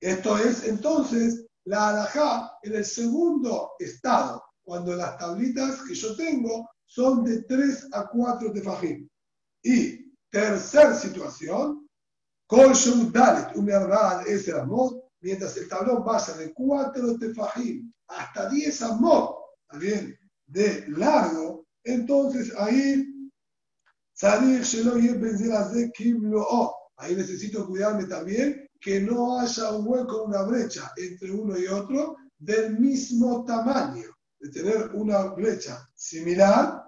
[0.00, 6.68] Esto es entonces la alajá en el segundo estado, cuando las tablitas que yo tengo
[6.86, 9.08] son de 3 a 4 tefajim.
[9.62, 11.88] Y tercera situación,
[13.54, 19.36] Umiarbad es el amor, mientras el tablón pasa de 4 tefajim hasta 10 amor,
[19.68, 20.16] también
[20.46, 23.10] de largo, entonces ahí
[26.96, 32.16] Ahí necesito cuidarme también que no haya un hueco, una brecha entre uno y otro
[32.38, 34.13] del mismo tamaño.
[34.44, 36.84] De tener una brecha similar,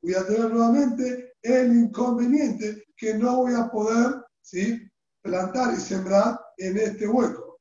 [0.00, 4.80] voy a tener nuevamente el inconveniente que no voy a poder ¿sí?
[5.20, 7.60] plantar y sembrar en este hueco.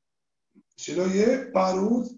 [0.78, 1.52] Se lo lleve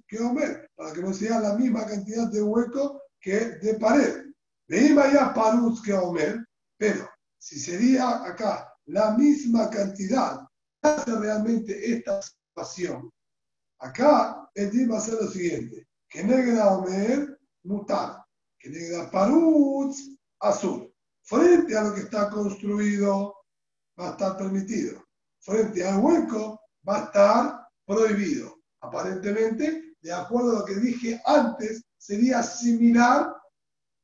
[0.08, 4.28] que Omer, para que no sea la misma cantidad de hueco que de pared.
[4.68, 6.46] Veima ya Paruz que Omer,
[6.78, 10.42] pero si sería acá la misma cantidad,
[10.84, 13.10] hace realmente esta situación.
[13.80, 18.24] Acá el día va a ser lo siguiente: que negra Omer, mutar,
[18.60, 20.94] que negra Paruz, azul.
[21.24, 23.36] Frente a lo que está construido,
[24.00, 25.04] va a estar permitido.
[25.40, 28.60] Frente al hueco, va a estar prohibido.
[28.82, 33.36] Aparentemente, de acuerdo a lo que dije antes, sería similar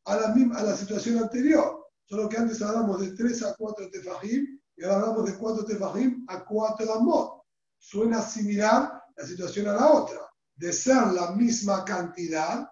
[0.05, 1.85] a la, misma, a la situación anterior.
[2.05, 6.25] Solo que antes hablamos de 3 a 4 tefajim y ahora hablamos de 4 tefajim
[6.27, 7.43] a 4 amot.
[7.77, 10.28] Suena similar la situación a la otra.
[10.59, 12.69] De ser la misma cantidad,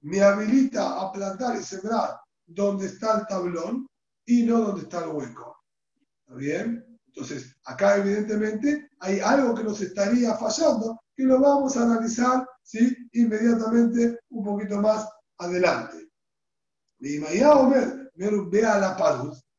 [0.00, 3.86] me habilita a plantar y sembrar donde está el tablón
[4.24, 5.54] y no donde está el hueco.
[6.20, 6.98] ¿Está bien?
[7.08, 12.96] Entonces, acá evidentemente hay algo que nos estaría fallando que lo vamos a analizar ¿sí?
[13.12, 15.06] inmediatamente un poquito más
[15.38, 16.08] adelante.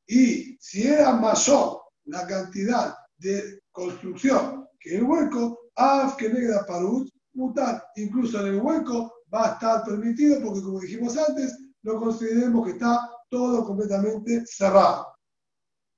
[0.07, 7.11] Y si era mayor la cantidad de construcción que el hueco, af que negra parus,
[7.41, 12.65] mutar, incluso en el hueco va a estar permitido porque como dijimos antes, no consideremos
[12.65, 15.07] que está todo completamente cerrado.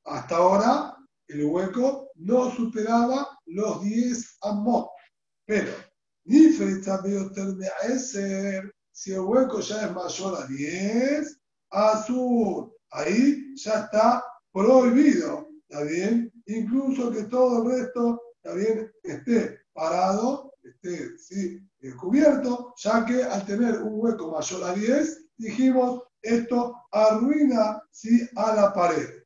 [0.06, 4.90] Hasta ahora, el hueco no superaba los 10 amot.
[5.46, 5.72] Pero,
[8.96, 11.42] si el hueco ya es mayor a 10,
[11.72, 16.32] azul, ahí ya está prohibido, ¿está bien?
[16.46, 18.92] Incluso que todo el resto, ¿está bien?
[19.04, 20.53] Esté parado,
[20.84, 21.70] esté ¿sí?
[21.98, 28.28] cubierto, ya que al tener un hueco mayor a 10, dijimos, esto arruina ¿sí?
[28.36, 29.24] a la pared.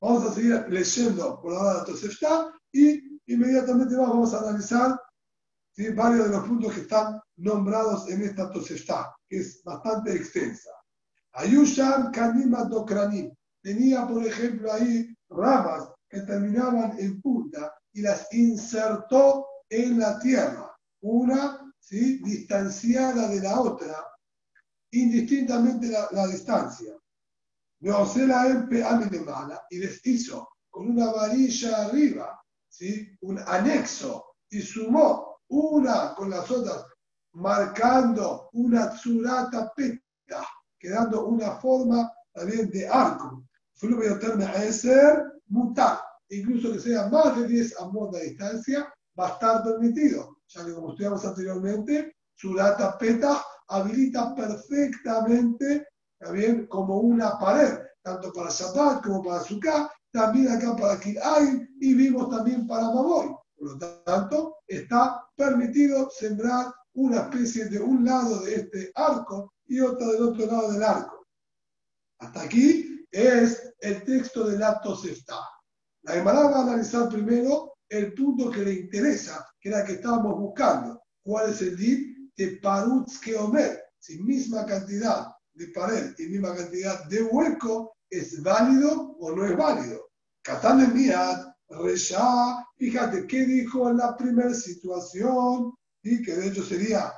[0.00, 5.00] Vamos a seguir leyendo por ahora la está y inmediatamente vamos a analizar
[5.72, 5.90] ¿sí?
[5.90, 10.70] varios de los puntos que están nombrados en esta Tosefta, que es bastante extensa.
[11.32, 13.34] Ayushan Kanima Dokranim.
[13.62, 20.73] Tenía, por ejemplo, ahí ramas que terminaban en punta y las insertó en la tierra,
[21.04, 22.18] una ¿sí?
[22.24, 24.06] distanciada de la otra,
[24.90, 26.96] indistintamente la, distancia.
[29.70, 33.14] Y les hizo con una varilla arriba, ¿sí?
[33.20, 36.86] un anexo, y sumó una con las otras,
[37.34, 40.46] marcando una tzurata peta,
[40.78, 43.44] quedando una forma también de arco.
[44.46, 46.00] a ser mutar,
[46.30, 50.74] incluso que sea más de 10 amos de distancia, va a estar permitido, ya que
[50.74, 55.86] como estudiamos anteriormente, tzurata peta habilita perfectamente
[56.18, 61.94] también como una pared, tanto para Shabbat como para Sukkah, también acá para hay y
[61.94, 63.34] vimos también para Maboy.
[63.56, 69.80] Por lo tanto, está permitido sembrar una especie de un lado de este arco y
[69.80, 71.26] otra del otro lado del arco.
[72.20, 75.40] Hasta aquí es el texto del acto Seftá.
[76.02, 79.92] La Gemara va a analizar primero el punto que le interesa, que era el que
[79.94, 81.02] estábamos buscando.
[81.22, 82.14] ¿Cuál es el dit?
[82.36, 88.42] de Parutz que Omer, si misma cantidad de pared y misma cantidad de hueco, ¿es
[88.42, 90.10] válido o no es válido?
[90.42, 96.64] Catán de Miat, Resha, fíjate qué dijo en la primera situación, y que de hecho
[96.64, 97.12] sería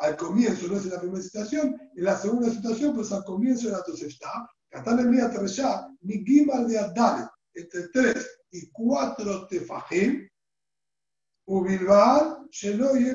[0.00, 3.66] al comienzo, no es en la primera situación, en la segunda situación, pues al comienzo
[3.66, 9.48] de la Tosefta, Catán de Miat, Resha, mi Gimal de Adale, entre 3 y 4
[9.48, 10.29] tefajim,
[11.50, 13.06] Ubilbar, Shelo y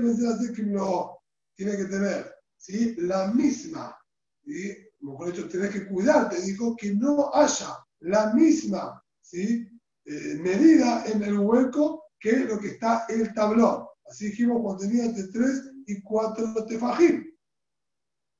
[0.65, 1.21] no
[1.55, 2.93] tiene que tener ¿sí?
[2.97, 3.97] la misma,
[4.43, 9.65] y mejor dicho, tenés que cuidarte, dijo que no haya la misma ¿sí?
[10.03, 13.85] Eh, medida en el hueco que lo que está el tablón.
[14.05, 17.25] Así dijimos cuando tenía entre 3 y 4 tefajim.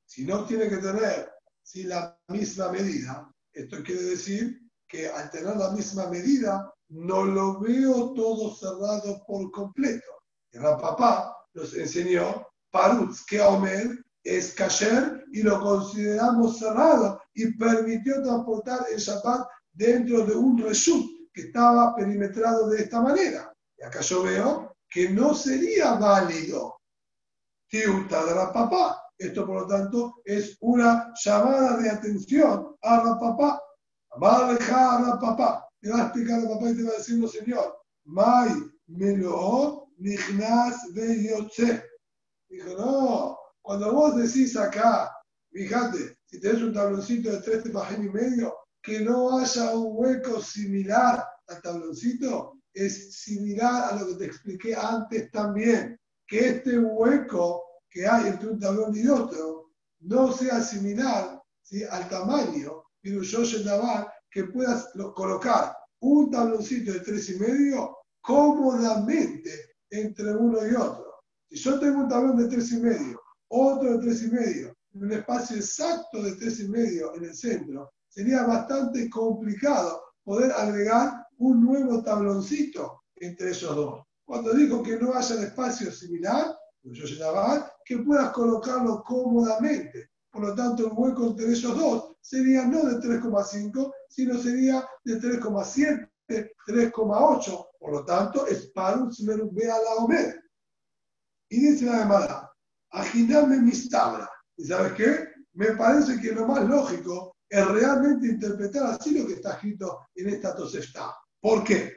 [0.04, 1.30] Si no tiene que tener
[1.62, 1.84] ¿sí?
[1.84, 8.12] la misma medida, esto quiere decir que al tener la misma medida, no lo veo
[8.14, 10.22] todo cerrado por completo.
[10.52, 18.22] El papá nos enseñó Parutz, que Omer es kasher y lo consideramos cerrado y permitió
[18.22, 23.52] transportar el Shabbat dentro de un reshut que estaba perimetrado de esta manera.
[23.78, 26.76] Y acá yo veo que no sería válido
[27.68, 29.02] Tiuta de la papá.
[29.18, 33.60] Esto, por lo tanto, es una llamada de atención a la papá.
[34.22, 35.65] Va a dejar a la papá.
[35.86, 38.50] Te va a explicar a papá y te va a decir, no, señor, Mai
[38.88, 41.14] melo nignas de
[42.48, 45.12] Dijo, no, cuando vos decís acá,
[45.52, 50.42] fíjate, si tenés un tabloncito de tres tefajim y medio, que no haya un hueco
[50.42, 57.62] similar al tabloncito, es similar a lo que te expliqué antes también, que este hueco
[57.88, 59.70] que hay entre un tablón y otro
[60.00, 61.84] no sea similar ¿sí?
[61.84, 63.44] al tamaño, pero yo
[64.36, 69.50] que puedas colocar un tabloncito de tres y medio cómodamente
[69.90, 71.22] entre uno y otro.
[71.48, 75.12] Si yo tengo un tablón de tres y medio, otro de tres y medio, un
[75.12, 81.64] espacio exacto de tres y medio en el centro, sería bastante complicado poder agregar un
[81.64, 84.02] nuevo tabloncito entre esos dos.
[84.24, 87.06] Cuando digo que no haya espacio similar, pues yo
[87.84, 90.10] que puedas colocarlo cómodamente.
[90.36, 95.18] Por lo tanto, el hueco entre esos dos sería no de 3,5, sino sería de
[95.18, 97.66] 3,7, 3,8.
[97.80, 100.44] Por lo tanto, es para un a la Omer.
[101.48, 102.52] Y dice la demanda,
[102.90, 104.28] agitame mis tablas.
[104.58, 105.26] ¿Y sabes qué?
[105.54, 110.28] Me parece que lo más lógico es realmente interpretar así lo que está escrito en
[110.28, 111.14] esta tosefta.
[111.40, 111.94] ¿Por qué?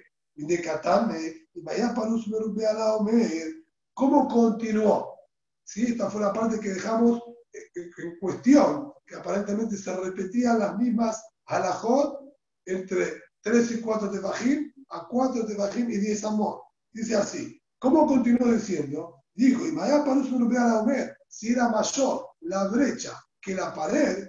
[3.93, 5.08] ¿Cómo continuó?
[5.69, 5.85] ¿Sí?
[5.85, 7.21] Esta fue la parte que dejamos
[7.53, 12.21] en cuestión, que aparentemente se repetían las mismas halajot
[12.65, 16.63] entre 3 y 4 tefajim a 4 tefajim y 10 amor.
[16.91, 17.61] Dice así.
[17.77, 19.21] ¿Cómo continuó diciendo?
[19.35, 24.27] Dijo, y Maya Parus a Omer, si era mayor la brecha que la pared,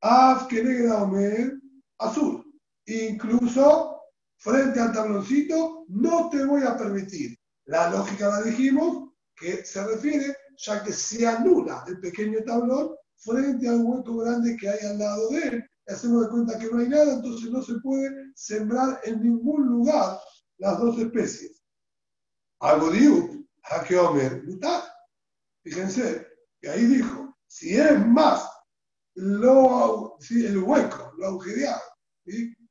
[0.00, 1.52] Af que negra Omer,
[1.98, 2.42] azul.
[2.86, 4.00] Incluso
[4.38, 7.36] frente al tabloncito, no te voy a permitir.
[7.66, 13.68] La lógica la dijimos, que se refiere, ya que se anula el pequeño tablón frente
[13.68, 15.70] al hueco grande que hay al lado de él.
[15.86, 20.18] Hacemos de cuenta que no hay nada, entonces no se puede sembrar en ningún lugar
[20.58, 21.62] las dos especies.
[22.60, 23.30] Algo digo,
[23.62, 24.44] Hakeomer
[25.62, 26.26] Fíjense
[26.60, 28.48] que ahí dijo, si es más
[29.14, 31.80] el hueco, lo agujereado,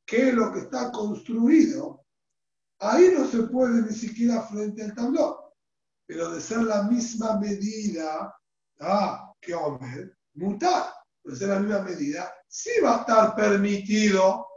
[0.05, 2.05] que lo que está construido,
[2.79, 5.35] ahí no se puede ni siquiera frente al tablón.
[6.07, 8.33] Pero de ser la misma medida,
[8.79, 10.93] ah, que Omer, mutar,
[11.23, 14.47] de ser la misma medida, sí va a estar permitido.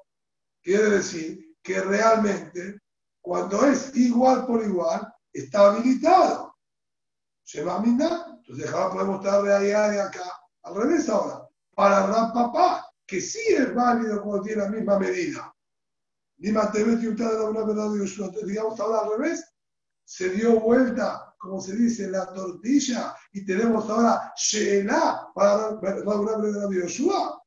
[0.62, 2.80] Quiere decir que realmente,
[3.20, 6.56] cuando es igual por igual, está habilitado.
[7.42, 10.30] Se va a minar, entonces podemos estar de ahí a acá.
[10.62, 15.52] Al revés ahora, para Ram Papá, que sí es válido cuando tiene la misma medida.
[16.38, 19.44] Ni Matebet y una verdad de Digamos ahora al revés,
[20.04, 26.82] se dio vuelta, como se dice, la tortilla y tenemos ahora Sheela para verdad de
[26.82, 27.42] Yoshua.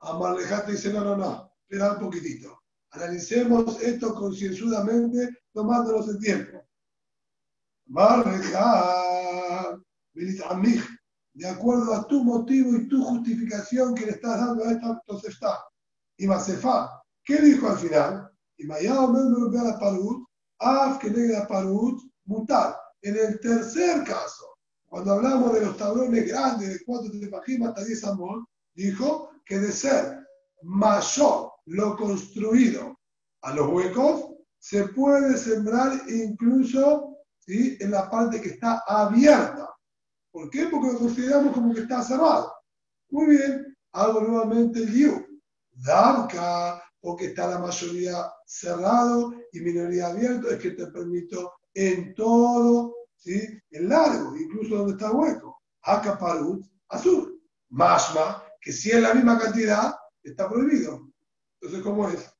[0.00, 2.60] Amalejate dice, no, no, no, espera un poquitito.
[2.90, 6.62] Analicemos esto concienzudamente, tomándonos el tiempo.
[11.32, 15.58] de acuerdo a tu motivo y tu justificación que le estás dando a esta está.
[16.18, 18.30] Y Masefa, ¿qué dijo al final?
[18.58, 20.28] Y Mayao me a la Parut,
[20.58, 22.76] Af que negra Parut, mutar.
[23.02, 24.46] En el tercer caso,
[24.86, 29.72] cuando hablamos de los tablones grandes de cuatro tefajim hasta 10 amor, dijo que de
[29.72, 30.26] ser
[30.62, 32.98] mayor lo construido
[33.42, 37.76] a los huecos, se puede sembrar incluso ¿sí?
[37.80, 39.68] en la parte que está abierta.
[40.30, 40.66] ¿Por qué?
[40.66, 42.52] Porque lo consideramos como que está cerrado.
[43.10, 45.40] Muy bien, hago nuevamente el yu.
[45.72, 52.94] Darka, porque está la mayoría cerrado y minoría abierto, es que te permito en todo
[53.16, 53.60] ¿sí?
[53.70, 55.60] el largo, incluso donde está hueco.
[55.82, 57.40] Acaparut, azul.
[57.68, 61.10] Masma, que si es la misma cantidad, está prohibido.
[61.60, 62.30] Entonces, ¿cómo es?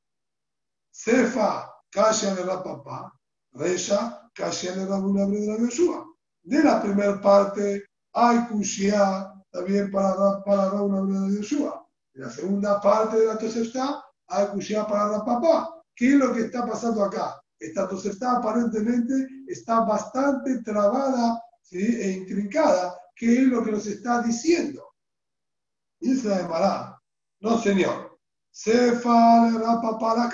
[0.93, 3.13] Cefa, calla de la papá,
[3.53, 6.07] Resha, calla de la una de la Yoshua.
[6.43, 11.85] De la primera parte, hay Kushia, también para, para una de Yoshua.
[12.13, 15.83] De la segunda parte de la Tosefta, hay Kushia para la papá.
[15.97, 17.41] ¿Qué es lo que está pasando acá?
[17.65, 22.95] Esta Tosefta aparentemente está bastante trabada e intrincada.
[23.17, 24.83] ¿Qué es lo que nos está diciendo?
[25.99, 27.01] Dice la
[27.41, 28.19] no señor,
[29.03, 30.31] para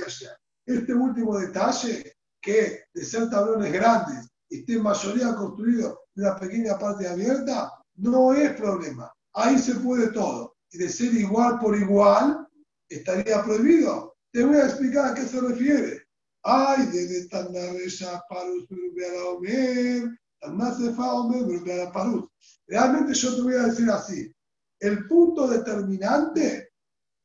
[0.67, 6.79] Este último detalle, que de ser tablones grandes esté en mayoría construido en una pequeña
[6.79, 9.13] parte abierta, no es problema.
[9.35, 10.57] Ahí se puede todo.
[10.73, 12.49] Y de ser igual por igual,
[12.89, 14.17] estaría prohibido.
[14.33, 16.10] Te voy a explicar a qué se refiere.
[16.43, 22.29] Ay, de Tandarresha Parus Omer, Tandasefa Omer Parus.
[22.67, 24.33] Realmente yo te voy a decir así.
[24.79, 26.71] El punto determinante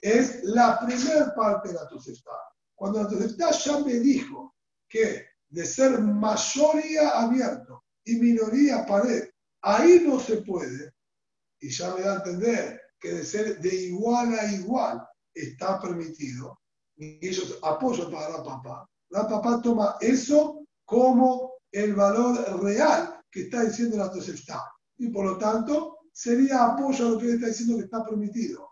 [0.02, 2.32] es la primera parte de la Tosefta.
[2.76, 4.56] Cuando la Tosefta ya me dijo
[4.90, 9.30] que de ser mayoría abierto y minoría pared,
[9.62, 10.94] ahí no se puede,
[11.60, 16.60] y ya me da a entender que de ser de igual a igual está permitido,
[16.98, 23.44] y ellos apoyan para la papá, la papá toma eso como el valor real que
[23.44, 24.64] está diciendo la Tosefta.
[24.98, 28.70] Y por lo tanto, sería apoyo a lo que él está diciendo que está permitido.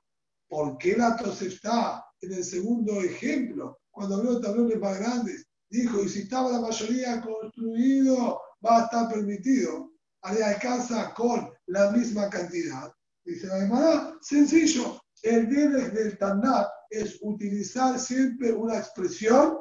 [0.47, 6.01] ¿Por qué la está en el segundo ejemplo, cuando habló de tablones más grandes, dijo,
[6.01, 9.91] y si estaba la mayoría construido, va a estar permitido.
[10.21, 12.93] Ahí alcanza con la misma cantidad.
[13.25, 19.57] Dice la hermana, sencillo, el deber del Taná es utilizar siempre una expresión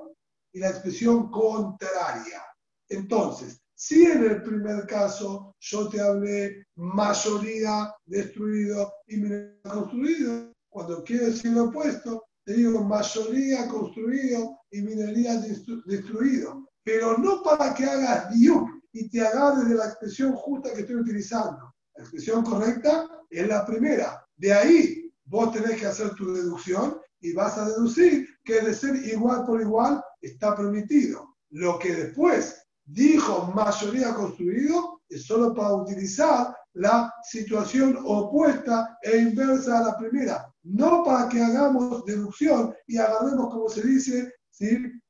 [0.52, 2.44] y la expresión contraria.
[2.88, 11.02] Entonces, si en el primer caso yo te hablé mayoría destruido y minoría construido, cuando
[11.02, 15.40] quiero decir lo opuesto, te digo mayoría construido y minoría
[15.86, 16.68] destruido.
[16.84, 20.96] Pero no para que hagas diuk y te agarres de la expresión justa que estoy
[20.96, 21.74] utilizando.
[21.96, 24.24] La expresión correcta es la primera.
[24.36, 28.96] De ahí vos tenés que hacer tu deducción y vas a deducir que de ser
[29.06, 31.36] igual por igual está permitido.
[31.50, 39.78] Lo que después dijo mayoría construido es solo para utilizar la situación opuesta e inversa
[39.78, 44.32] a la primera no para que hagamos deducción y agarremos, como se dice,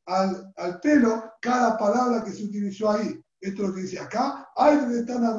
[0.06, 3.20] al, al, pelo cada palabra que se utilizó ahí.
[3.40, 4.48] Esto es lo que dice acá.
[4.56, 5.38] Hay de estar la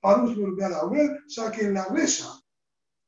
[0.00, 2.26] para a ver, ya que en la reya,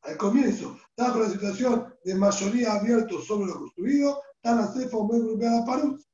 [0.02, 4.96] al comienzo, está con la situación de mayoría abierto sobre lo construido, tan a cefa
[4.96, 6.06] volver a Parus.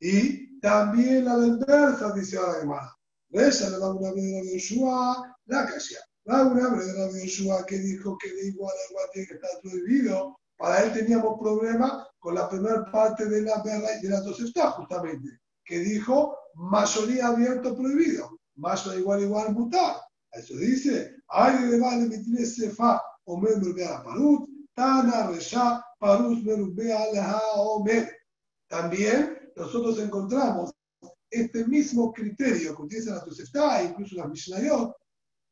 [0.00, 2.94] Y también a la inversa, dice hermana.
[3.30, 5.98] Reya le da una vez de Yoshua, la calla.
[6.24, 10.38] Laura, verdad de Yoshua, que dijo que de igual a igual tiene que estar prohibido.
[10.56, 15.40] Para él teníamos problema con la primera parte de la y de la está justamente,
[15.64, 19.96] que dijo mayoría abierto prohibido, mayoría igual igual mutar.
[20.32, 23.54] Eso dice, hay de vale mitine sefa, omer
[23.88, 28.16] a parut, tana resha, merubea leha omer.
[28.68, 30.72] También nosotros encontramos
[31.30, 34.94] este mismo criterio que utiliza la Tosefta, incluso la Mishnayot,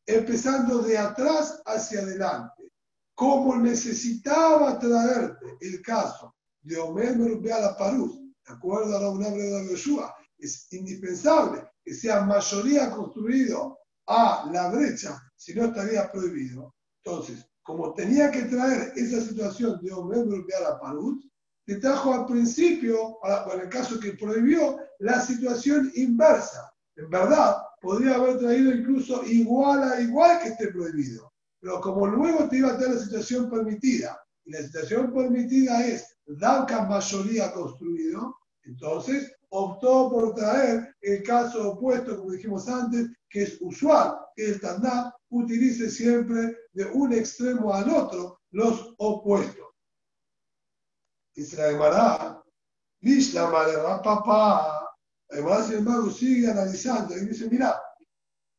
[0.07, 2.71] empezando de atrás hacia adelante.
[3.15, 9.69] Como necesitaba traerte el caso de Omer la Paruz, de acuerdo a la UNAM de
[9.71, 16.75] Yoshua, es indispensable que sea mayoría construido a la brecha, si no estaría prohibido.
[17.03, 21.21] Entonces, como tenía que traer esa situación de Omer bloquear a Parut,
[21.67, 23.19] te trajo al principio,
[23.53, 26.73] en el caso que prohibió, la situación inversa.
[26.95, 31.33] En verdad, podría haber traído incluso igual a igual que esté prohibido.
[31.61, 36.17] Pero como luego te iba a traer la situación permitida, y la situación permitida es
[36.25, 43.59] Dauka mayoría construido, entonces optó por traer el caso opuesto, como dijimos antes, que es
[43.61, 49.67] usual que el Taná utilice siempre de un extremo al otro los opuestos.
[51.35, 52.43] Dice la Gemara,
[53.03, 54.95] la papá.
[55.31, 57.81] Además, sin embargo, sigue analizando y dice, mira,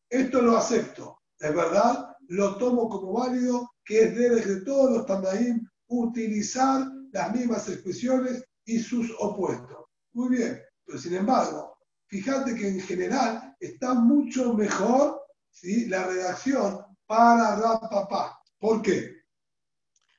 [0.10, 5.68] esto lo acepto, es verdad, lo tomo como válido, que es de todos los Tanaim
[5.88, 9.86] utilizar las mismas expresiones y sus opuestos.
[10.14, 15.22] Muy bien, pero sin embargo, fíjate que en general está mucho mejor
[15.60, 15.86] ¿sí?
[15.88, 18.40] la redacción para Rapapá.
[18.60, 19.12] ¿Por qué?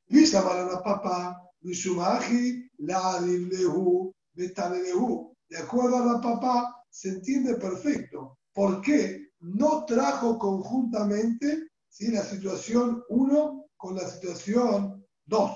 [0.08, 5.36] Lisa para Rapapá, Mishumaji, la Lehu, Betanelehu.
[5.48, 8.38] De acuerdo a Rapapá, se entiende perfecto.
[8.52, 12.10] ¿Por qué no trajo conjuntamente ¿sí?
[12.10, 15.50] la situación 1 con la situación 2?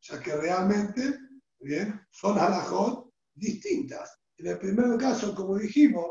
[0.00, 1.18] Ya que realmente
[1.60, 4.18] bien, son halajot distintas.
[4.36, 6.06] En el primer caso, como dijimos,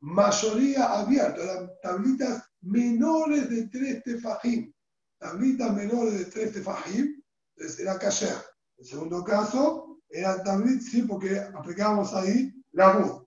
[0.00, 4.72] mayoría abierta, eran tablitas menores de tres tefajim.
[5.18, 7.22] Tablitas menores de tres tefajim,
[7.56, 8.36] entonces era kasher.
[8.78, 13.24] En segundo caso, eran tablitas, sí, porque aplicábamos ahí la voz.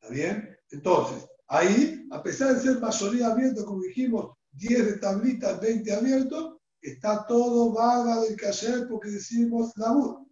[0.00, 0.56] ¿Está bien?
[0.70, 6.58] Entonces, ahí, a pesar de ser mayoría abierta, como dijimos, 10 de tablitas, 20 abiertos,
[6.80, 10.26] está todo vaga del kasher porque decimos la voz.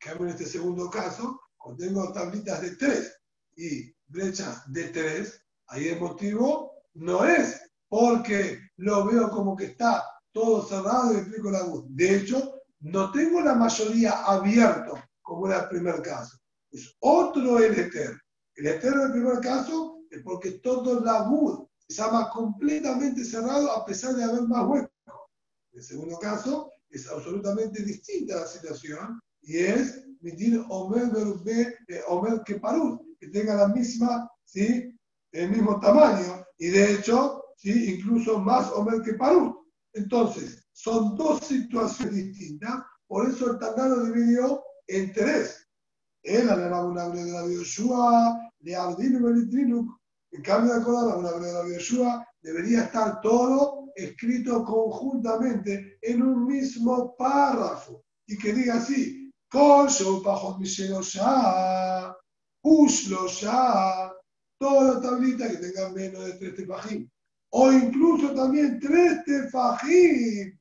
[0.00, 3.20] en este segundo caso, cuando tengo tablitas de 3
[3.56, 10.04] y brechas de 3, ahí el motivo no es porque lo veo como que está
[10.32, 11.84] todo cerrado y explico la luz.
[11.88, 16.38] De hecho, no tengo la mayoría abierto como era el primer caso.
[16.70, 18.20] Es otro el eter.
[18.54, 24.14] El eter del primer caso es porque todo la luz estaba completamente cerrado a pesar
[24.14, 24.90] de haber más huecos.
[25.72, 31.10] En el segundo caso es absolutamente distinta la situación y es mitir Omer,
[31.46, 34.92] eh, Omer que Parut que tenga la misma, ¿sí?
[35.32, 37.94] el mismo tamaño y de hecho, ¿sí?
[37.94, 39.56] incluso más Omer que Parut.
[39.92, 45.66] Entonces, son dos situaciones distintas, por eso el Taná lo dividió en tres.
[46.22, 49.98] Él la una de la Yoshua, de Ardino Belitrinuk.
[50.32, 56.46] En cambio, de acuerdo la de la Yoshua, debería estar todo escrito conjuntamente en un
[56.46, 59.88] mismo párrafo y que diga así: Con
[60.24, 60.66] bajo mi
[63.40, 64.12] ya,
[64.58, 67.08] toda la tablita que tenga menos de tres tefajim.
[67.50, 70.58] O incluso también tres tefajim.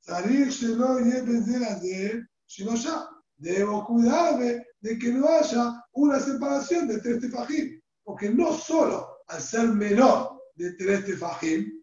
[0.00, 3.08] Salir no y de ya.
[3.36, 7.80] Debo cuidarme de que no haya una separación de tres tefajim.
[8.02, 11.82] Porque no solo al ser menor de tres tefajim,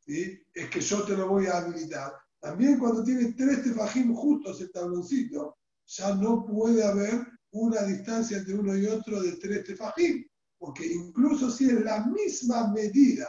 [0.00, 0.42] ¿sí?
[0.52, 2.12] es que yo te lo voy a habilitar.
[2.40, 5.56] También cuando tienes tres tefajim justos el tabloncito,
[5.86, 10.26] ya no puede haber una distancia entre uno y otro de tres tefajim,
[10.58, 13.28] porque incluso si es la misma medida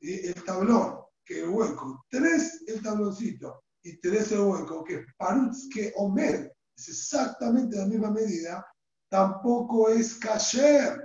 [0.00, 5.92] el tablón que el hueco, tres el tabloncito y tres el hueco, que parutz que
[5.96, 8.66] omer es exactamente la misma medida,
[9.08, 11.00] tampoco es kasher.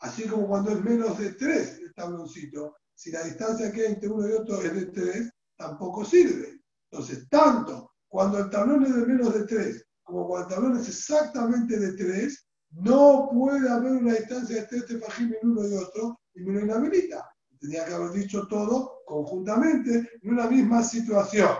[0.00, 4.08] Así como cuando es menos de tres el tabloncito, si la distancia que hay entre
[4.08, 6.60] uno y otro es de tres, tampoco sirve.
[6.90, 12.48] Entonces, tanto cuando el tablón es de menos de tres como cuando exactamente de 3,
[12.72, 16.60] no puede haber una distancia de 3 tefajim en uno y otro y me lo
[16.60, 17.28] inhabilita.
[17.60, 21.56] Tenía que haber dicho todo conjuntamente en una misma situación.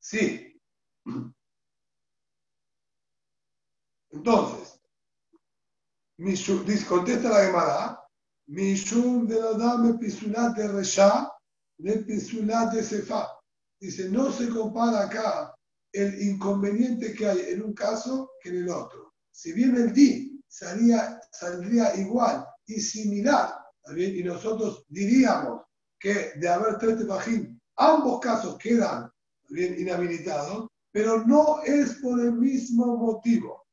[0.00, 0.60] Sí.
[4.10, 4.80] Entonces,
[6.86, 8.04] contesta la Gemara,
[8.48, 11.30] Mishum de la dame pisulat de Resha,
[11.78, 13.28] de pisulat de Sefa.
[13.80, 15.54] Dice, no se compara acá
[15.98, 19.14] el inconveniente que hay en un caso que en el otro.
[19.32, 23.54] Si bien el di salía, saldría igual y similar,
[23.96, 25.62] y nosotros diríamos
[25.98, 29.10] que de haber tres tefajín, ambos casos quedan
[29.50, 33.66] inhabilitados, pero no es por el mismo motivo.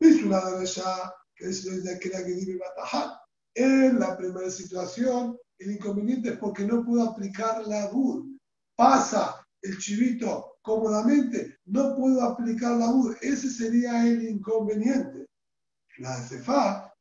[0.00, 3.10] Es una ya que es la que debe batajar.
[3.54, 8.26] En la primera situación, el inconveniente es porque no pudo aplicar la bud.
[8.76, 13.16] Pasa el chivito cómodamente, no puedo aplicar la UD.
[13.20, 15.26] Ese sería el inconveniente.
[15.98, 16.94] La CEFA,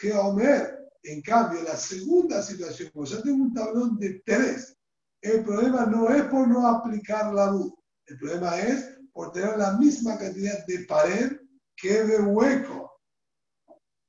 [0.00, 4.76] que Omer, En cambio, la segunda situación, como ya tengo un tablón de tres,
[5.20, 7.72] el problema no es por no aplicar la luz,
[8.06, 11.32] el problema es por tener la misma cantidad de pared
[11.76, 12.90] que de hueco.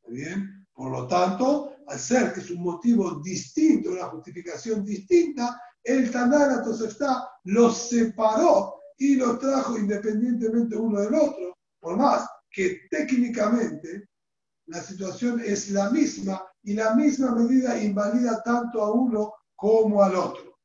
[0.08, 0.68] ¿Bien?
[0.74, 6.56] Por lo tanto, al ser que es un motivo distinto, una justificación distinta, el Tanara
[6.56, 14.10] entonces está, los separó y los trajo independientemente uno del otro, por más que técnicamente
[14.68, 20.16] la situación es la misma y la misma medida invalida tanto a uno como al
[20.16, 20.58] otro.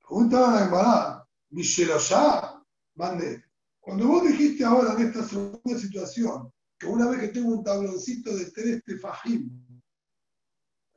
[0.00, 2.62] Pregunta a Gemara, ya
[2.94, 3.44] mande.
[3.80, 8.36] Cuando vos dijiste ahora en esta segunda situación que una vez que tengo un tabloncito
[8.36, 9.65] de tres tefajim,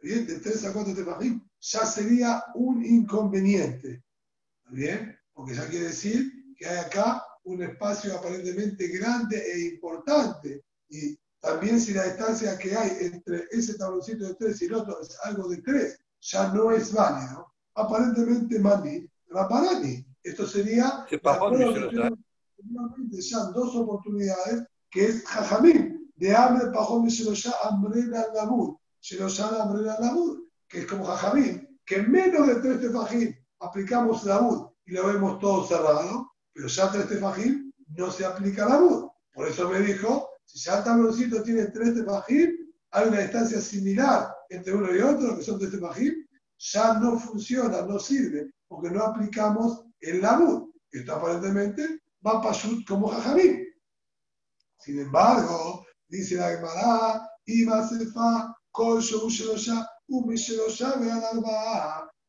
[0.02, 0.28] ¿bien?
[0.28, 4.04] de tres a cuatro tefajim, ya sería un inconveniente.
[4.70, 5.18] ¿Bien?
[5.34, 10.64] Porque ya quiere decir que hay acá un espacio aparentemente grande e importante.
[10.90, 15.02] Y también si la distancia que hay entre ese tabloncito de tres y el otro
[15.02, 17.52] es algo de tres, ya no es válido.
[17.76, 20.06] Aparentemente, Mani, Raparani.
[20.22, 22.12] Esto sería ya
[23.54, 30.80] dos oportunidades que es Jajamim, de Amre Pajón Shelosha Amrena Lamud, Shelosha Amrena Lamud, que
[30.80, 35.68] es como Jajamim, que en menos de tres tefajim aplicamos Lamud y lo vemos todo
[35.68, 39.10] cerrado, pero ya tres tefajim no se aplica Lamud.
[39.34, 42.52] Por eso me dijo, si ya el tabloncito tiene tres tefajim,
[42.92, 46.14] hay una distancia similar entre uno y otro, que son tres tefajim,
[46.58, 50.70] ya no funciona, no sirve, porque no aplicamos el Lamud.
[50.92, 53.66] Esto aparentemente va para como Jajamim.
[54.80, 58.56] Sin embargo, dice la Gemara, Ima Sefa,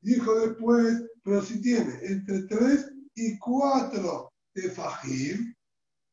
[0.02, 5.54] Dijo después, pero si tiene entre 3 y 4 de Fajim,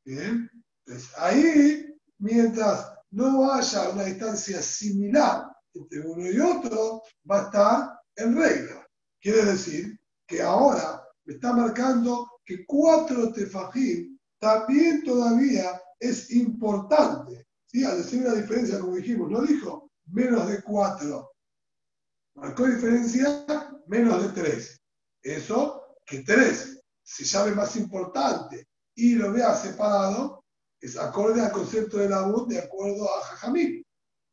[0.05, 0.49] ¿bien?
[0.85, 1.85] Pues ahí,
[2.19, 8.87] mientras no haya una distancia similar entre uno y otro, va a estar en regla.
[9.21, 17.47] Quiere decir que ahora me está marcando que cuatro tefajim también todavía es importante.
[17.65, 17.83] ¿sí?
[17.83, 21.31] Al decir una diferencia, como dijimos, no dijo menos de 4.
[22.35, 23.45] Marcó diferencia
[23.87, 24.81] menos de 3.
[25.23, 30.43] Eso que 3 se llame más importante y lo vea separado,
[30.79, 33.85] es acorde al concepto de la voz de acuerdo a Jajamil.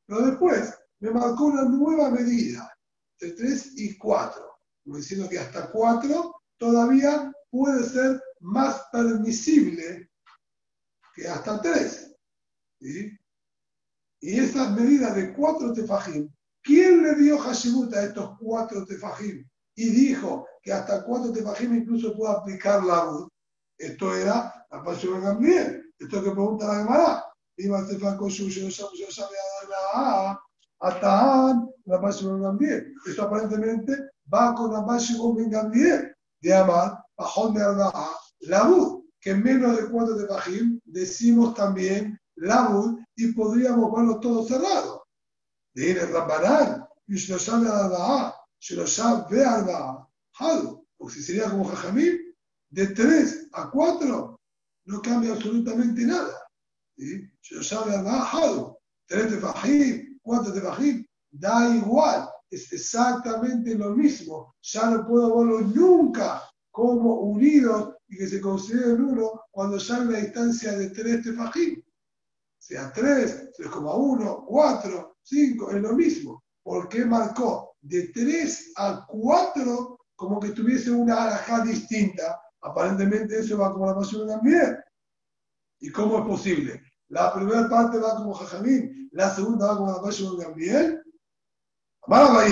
[0.06, 2.70] Pero después me marcó una nueva medida,
[3.20, 10.10] de 3 y 4, como diciendo que hasta 4 todavía puede ser más permisible
[11.14, 12.14] que hasta tres.
[14.24, 16.30] Y esas medidas de cuatro tefajim,
[16.62, 19.46] ¿quién le dio Hashimut a estos cuatro tefajim?
[19.76, 23.28] Y dijo que hasta cuatro tefajim incluso puede aplicar la voz.
[23.76, 25.92] Esto era la pasión Gambiel.
[25.98, 27.24] Esto que pregunta la Gemara.
[27.58, 30.40] Iba Tefaco Suyo, yo sabía la
[30.80, 32.94] Ataán, la pasión Gambiel.
[33.06, 33.92] Esto aparentemente
[34.32, 37.60] va con la pasión Gambiel de Amar, Bajón de
[38.40, 44.46] la voz que menos de cuatro de Bajim decimos también Labud y podríamos verlo todo
[44.46, 45.06] cerrado.
[45.74, 50.08] De ir el Rambanán, y se lo sabe a se lo sabe a
[50.38, 52.18] Hadu, o si sería como Jajamim,
[52.70, 54.40] de tres a cuatro
[54.86, 56.34] no cambia absolutamente nada.
[56.96, 63.74] Se lo sabe a Hadu, tres de Bajim, cuatro de Bajim, da igual, es exactamente
[63.74, 64.54] lo mismo.
[64.62, 70.22] Ya no puedo verlo nunca como unidos y que se consideren uno cuando ya hay
[70.22, 71.82] distancia de 3 tefajim.
[72.66, 76.42] Sea 3, 3,1, 4, 5, es lo mismo.
[76.62, 82.40] ¿Por qué marcó de 3 a 4 como que tuviese una alajá distinta?
[82.62, 84.78] Aparentemente eso va como la pasión también.
[85.78, 86.82] ¿Y cómo es posible?
[87.08, 91.02] La primera parte va como Jajamín, la segunda va como la pasión de Gabriel.
[92.00, 92.46] Amar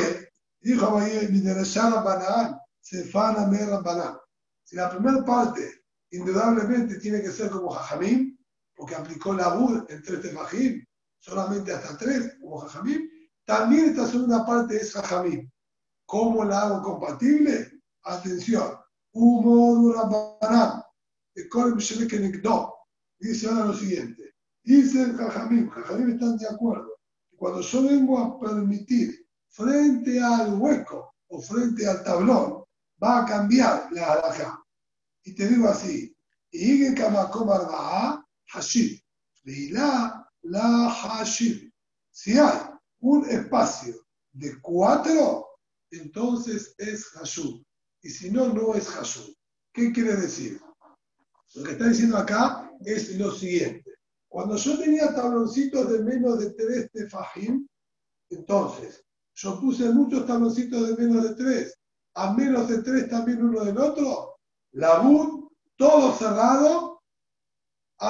[0.60, 4.18] dijo Abaye, Miderashana Banaan, Sefana Mera Banaan.
[4.62, 8.36] Si la primera parte, indudablemente, tiene que ser como Jajamim,
[8.74, 10.84] porque aplicó la Bud en tres Tefajim,
[11.18, 13.08] solamente hasta tres, como Jajamim,
[13.44, 15.50] también esta segunda parte es Jajamim.
[16.06, 17.80] ¿Cómo la hago compatible?
[18.02, 18.76] Atención.
[19.12, 20.82] Humo Durabanam.
[23.18, 24.34] Dice ahora lo siguiente.
[24.64, 26.88] Dice el Jajamim, Jajamim están de acuerdo.
[27.36, 32.64] Cuando yo vengo a permitir frente al hueco o frente al tablón,
[33.02, 34.62] va a cambiar la halajá.
[35.24, 36.16] Y te digo así,
[36.50, 36.94] y
[38.52, 39.00] Hashib.
[39.44, 41.72] Veilá la Hashib.
[42.10, 42.60] Si hay
[43.00, 43.94] un espacio
[44.32, 45.46] de cuatro,
[45.90, 47.64] entonces es Hashub.
[48.02, 49.34] Y si no, no es Hashub.
[49.72, 50.60] ¿Qué quiere decir?
[51.54, 53.90] Lo que está diciendo acá es lo siguiente.
[54.28, 57.66] Cuando yo tenía tabloncitos de menos de tres tefajim,
[58.30, 61.78] Entonces, yo puse muchos tabloncitos de menos de tres,
[62.14, 64.36] a menos de tres también uno del otro,
[64.72, 66.91] la BUD, todo cerrado,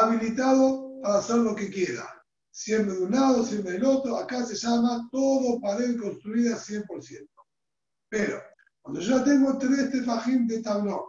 [0.00, 2.08] habilitado para hacer lo que quiera.
[2.50, 4.16] Siempre de un lado, siempre del otro.
[4.16, 7.28] Acá se llama todo pared construida 100%.
[8.08, 8.42] Pero,
[8.80, 11.00] cuando yo ya tengo tres tefajín de tablón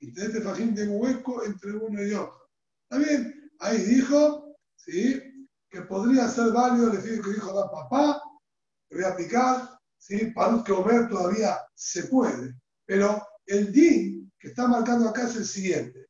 [0.00, 2.48] y tres tefajín de hueco entre uno y otro,
[2.82, 3.50] ¿está bien?
[3.60, 5.20] Ahí dijo, ¿sí?
[5.68, 8.22] Que podría ser válido el que dijo la papá,
[8.90, 9.16] voy a
[9.98, 10.26] ¿sí?
[10.26, 12.54] Para que Omer todavía se puede.
[12.86, 16.06] Pero el DIN que está marcando acá es el siguiente.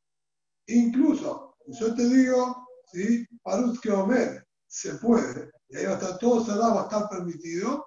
[0.67, 3.25] Incluso, yo te digo, ¿sí?
[3.43, 7.09] Parut que Omer se puede, y ahí va a estar todo cerrado, va a estar
[7.09, 7.85] permitido.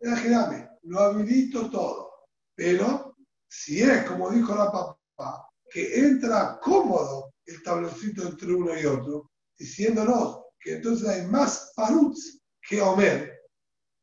[0.00, 2.10] Imagíname, lo habilito todo.
[2.54, 3.16] Pero
[3.48, 9.30] si es, como dijo la papá, que entra cómodo el tabloncito entre uno y otro,
[9.58, 13.32] diciéndonos que entonces hay más paruts que Omer.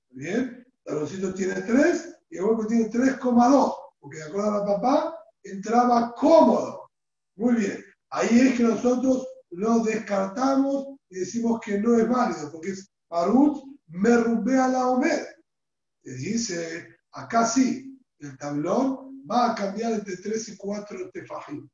[0.09, 0.63] ¿Bien?
[0.65, 5.17] El tabloncito tiene 3 y el hueco tiene 3,2, porque de acuerdo a la papá,
[5.43, 6.91] entraba cómodo.
[7.35, 7.90] Muy bien.
[8.11, 13.63] Ahí es que nosotros lo descartamos y decimos que no es válido, porque es parut
[13.87, 15.27] me a la Omer.
[16.03, 21.67] Dice, acá sí, el tablón va a cambiar entre 3 y 4 tefajim.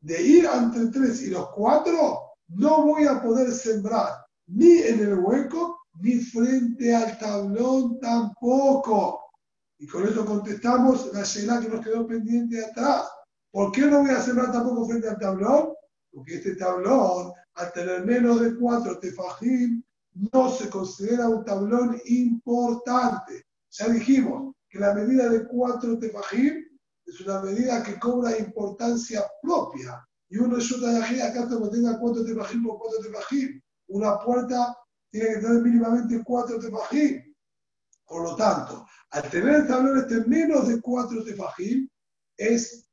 [0.00, 5.18] De ir entre 3 y los 4, no voy a poder sembrar ni en el
[5.18, 9.20] hueco, ni frente al tablón tampoco.
[9.78, 13.08] Y con eso contestamos la escena que nos quedó pendiente atrás.
[13.50, 15.74] ¿Por qué no voy a sembrar tampoco frente al tablón?
[16.12, 19.82] Porque este tablón, al tener menos de 4 tefajim,
[20.32, 23.44] no se considera un tablón importante.
[23.70, 26.64] Ya dijimos que la medida de 4 tefajim
[27.06, 30.06] es una medida que cobra importancia propia.
[30.28, 33.60] Y uno de aquí acá como tenga 4 tefajim por 4 tefajim.
[33.88, 34.76] Una puerta
[35.10, 37.34] tiene que tener mínimamente 4 tefajim.
[38.06, 41.88] Por lo tanto, al tener el tablón este menos de 4 tefajim,
[42.36, 42.89] es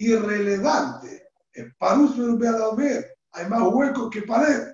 [0.00, 1.28] irrelevante.
[1.52, 2.16] En Parus
[2.76, 4.72] ver, hay más huecos que pared.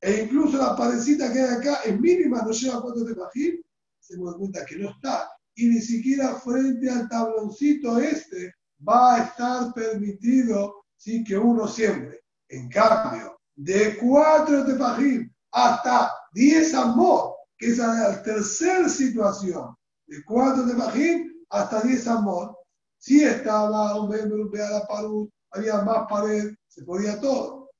[0.00, 3.62] E incluso la parecita que hay acá es mínima, no llega a 4 tefajim.
[4.00, 8.54] Se da cuenta que no está y ni siquiera frente al tabloncito este
[8.86, 12.22] va a estar permitido sin que uno siempre.
[12.48, 20.66] En cambio, de cuatro tefajim hasta diez amor, que es la tercera situación, de cuatro
[20.66, 22.56] tefajim hasta diez amor,
[23.00, 24.10] si estaba un
[24.52, 27.70] la parut, había más pared, se podía todo.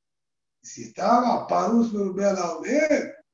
[0.63, 2.59] Si estaba parus la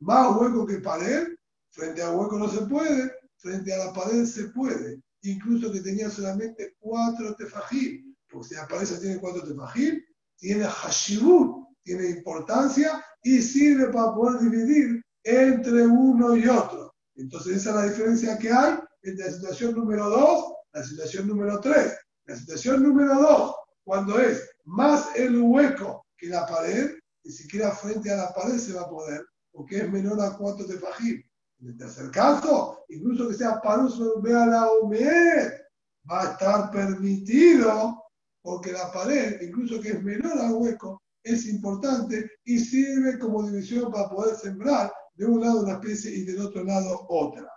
[0.00, 1.28] más hueco que pared,
[1.70, 6.10] frente a hueco no se puede, frente a la pared se puede, incluso que tenía
[6.10, 10.02] solamente cuatro tefajim, porque si la pared tiene cuatro tefajim,
[10.38, 16.92] tiene hashibut, tiene importancia y sirve para poder dividir entre uno y otro.
[17.14, 21.58] Entonces esa es la diferencia que hay entre la situación número dos la situación número
[21.60, 21.96] tres.
[22.26, 26.90] La situación número dos, cuando es más el hueco que la pared,
[27.24, 30.66] ni siquiera frente a la pared se va a poder, porque es menor a cuatro
[30.66, 31.22] tefajim.
[31.60, 35.66] En el tercer caso, incluso que sea parus vea la Omer,
[36.10, 38.02] va a estar permitido
[38.42, 43.90] porque la pared, incluso que es menor al hueco, es importante y sirve como división
[43.90, 47.55] para poder sembrar de un lado una especie y del otro lado otra.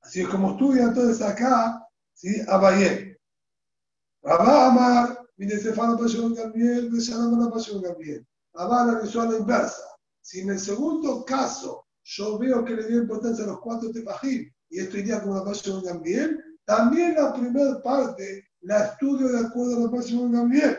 [0.00, 2.40] Así es como estudia entonces acá, ¿sí?
[2.48, 3.18] Abayé.
[4.22, 8.26] Rabá Amar, mire Stefano Pasión Gabriel, de Shalom Pasión Gabriel.
[8.52, 9.82] Rabá analizó a la inversa.
[10.20, 14.50] Si en el segundo caso yo veo que le dio importancia a los cuatro tefajim
[14.68, 19.46] y esto iría como la pasión de Gambiel, también la primera parte la estudio de
[19.46, 20.78] acuerdo a la pasión de Gambiel.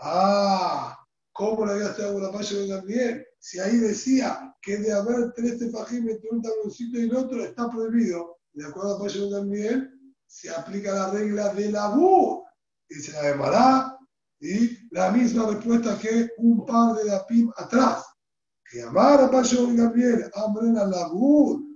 [0.00, 0.97] Ah,
[1.38, 3.26] ¿cómo la había estudiado la pasión de Gambiel?
[3.38, 7.70] Si ahí decía que de haber tres tefajim entre un tabloncito y el otro está
[7.70, 9.90] prohibido, de acuerdo a la pasión de Gambiel,
[10.26, 12.44] se aplica la regla de la bu,
[12.88, 13.98] dice la de
[14.40, 18.04] y la misma respuesta que un par de la PIM atrás.
[18.68, 21.08] Que amar a Pacho y Gabriel, hambre la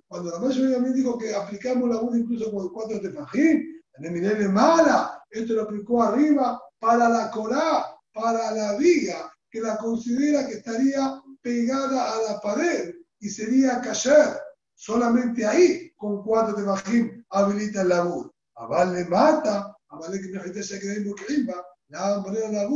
[0.09, 4.25] Cuando la Pacho y Gabriel dijo que aplicamos la Bud incluso con cuatro tefajín, en
[4.25, 10.47] el mala, esto lo aplicó arriba para la Corá, para la viga, que la considera
[10.47, 14.41] que estaría pegada a la pared y sería callar.
[14.75, 18.31] Solamente ahí, con cuatro tefajín, habilita el labud.
[18.57, 21.47] A le mata, a Vale que gente se quede en
[21.89, 22.69] la hambre a la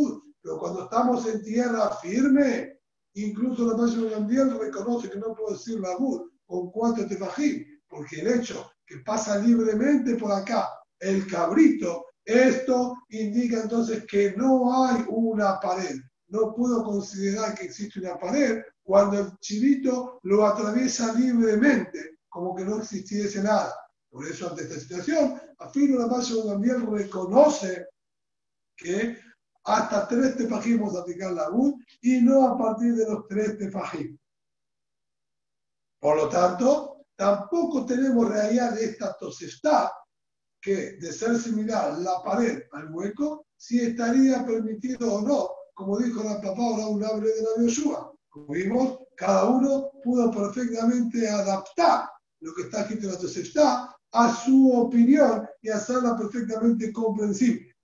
[0.43, 2.77] Pero cuando estamos en tierra firme,
[3.17, 8.27] Incluso la Maya Gambiel reconoce que no puede decir la con cuatro tefajim, porque el
[8.27, 10.69] hecho que pasa libremente por acá
[11.01, 15.97] el cabrito, esto indica entonces que no hay una pared.
[16.29, 22.65] No puedo considerar que existe una pared cuando el chivito lo atraviesa libremente como que
[22.65, 23.75] no existiese nada.
[24.11, 27.87] Por eso, ante esta situación, afirma la Maya también reconoce
[28.77, 29.19] que
[29.65, 34.17] hasta tres tefajim a aplicar la UD y no a partir de los tres tefajim.
[35.99, 39.93] Por lo tanto, tampoco tenemos realidad de esta tosefta
[40.61, 46.25] que de ser similar la pared al hueco, si estaría permitido o no, como dijo
[46.25, 48.11] la papá un abre de la Yoshua.
[48.31, 52.09] Como vimos, cada uno pudo perfectamente adaptar
[52.41, 57.77] lo que está escrito en la tosefta a su opinión y hacerla perfectamente comprensible.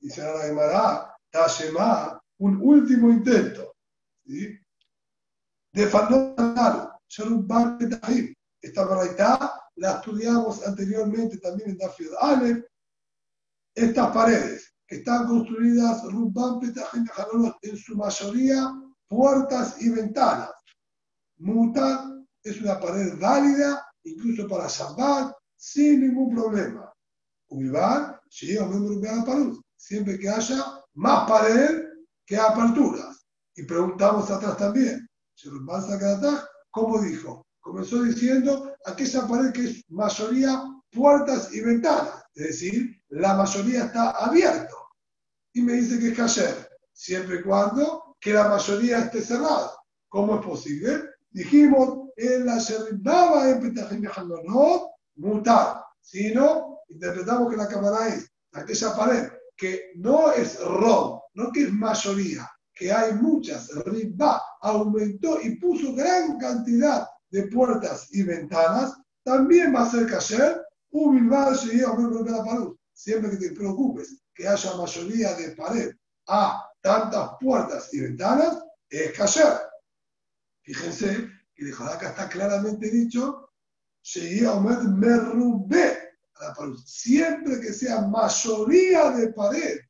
[0.00, 3.74] Y se la llamará Tashema, un último intento.
[4.24, 4.56] ¿sí?
[5.72, 8.32] De Fandal, Sharubban Petahim.
[8.60, 12.64] Esta verdad la estudiamos anteriormente también en Dafid Aleph.
[13.74, 16.02] Estas paredes están construidas
[17.62, 18.72] en su mayoría
[19.08, 20.50] puertas y ventanas.
[21.38, 26.92] Mutan es una pared válida, incluso para Shabbat, sin ningún problema.
[27.48, 28.20] Ubibar,
[29.76, 30.64] siempre que haya
[30.94, 31.84] más pared
[32.26, 33.26] que aperturas.
[33.54, 35.06] Y preguntamos atrás también,
[36.70, 37.46] ¿cómo dijo?
[37.60, 44.10] Comenzó diciendo aquella pared que es mayoría puertas y ventanas, es decir, la mayoría está
[44.10, 44.81] abierto.
[45.54, 49.72] Y me dice que es cayer, siempre y cuando que la mayoría esté cerrada.
[50.08, 51.02] ¿Cómo es posible?
[51.30, 54.02] Dijimos, en la Sheribaba en
[54.44, 61.52] no mutar, sino interpretamos que la cámara es aquella pared que no es rom, no
[61.52, 68.22] que es mayoría, que hay muchas, riba aumentó y puso gran cantidad de puertas y
[68.22, 68.94] ventanas,
[69.24, 71.30] también va a ser cayer, un
[72.92, 75.94] siempre que te preocupes que haya mayoría de pared
[76.28, 79.60] a tantas puertas y ventanas, es cayer.
[80.62, 83.52] Fíjense que acá está claramente dicho
[86.84, 89.80] Siempre que sea mayoría de pared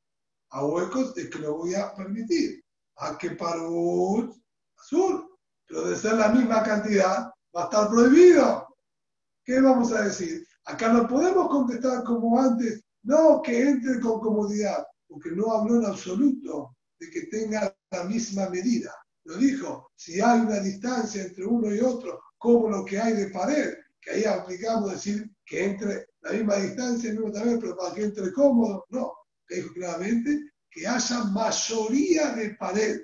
[0.50, 2.62] a huecos, es que lo voy a permitir.
[2.96, 4.36] A que parut
[4.78, 5.26] azul,
[5.66, 8.68] pero de ser la misma cantidad, va a estar prohibido.
[9.44, 10.46] ¿Qué vamos a decir?
[10.64, 15.86] Acá no podemos contestar como antes, no que entre con comodidad, porque no habló en
[15.86, 18.94] absoluto de que tenga la misma medida.
[19.24, 23.28] Lo dijo, si hay una distancia entre uno y otro, como lo que hay de
[23.28, 27.94] pared, que ahí aplicamos decir que entre la misma distancia, el mismo tamaño, pero para
[27.94, 29.12] que entre cómodo, no.
[29.48, 33.00] Dijo claramente que haya mayoría de pared.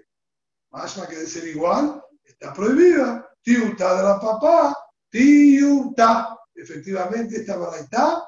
[0.70, 3.28] Más que de ser igual, está prohibida.
[3.42, 4.76] Tiuta de la papá,
[5.10, 6.38] tiuta.
[6.54, 8.18] Efectivamente, esta variedad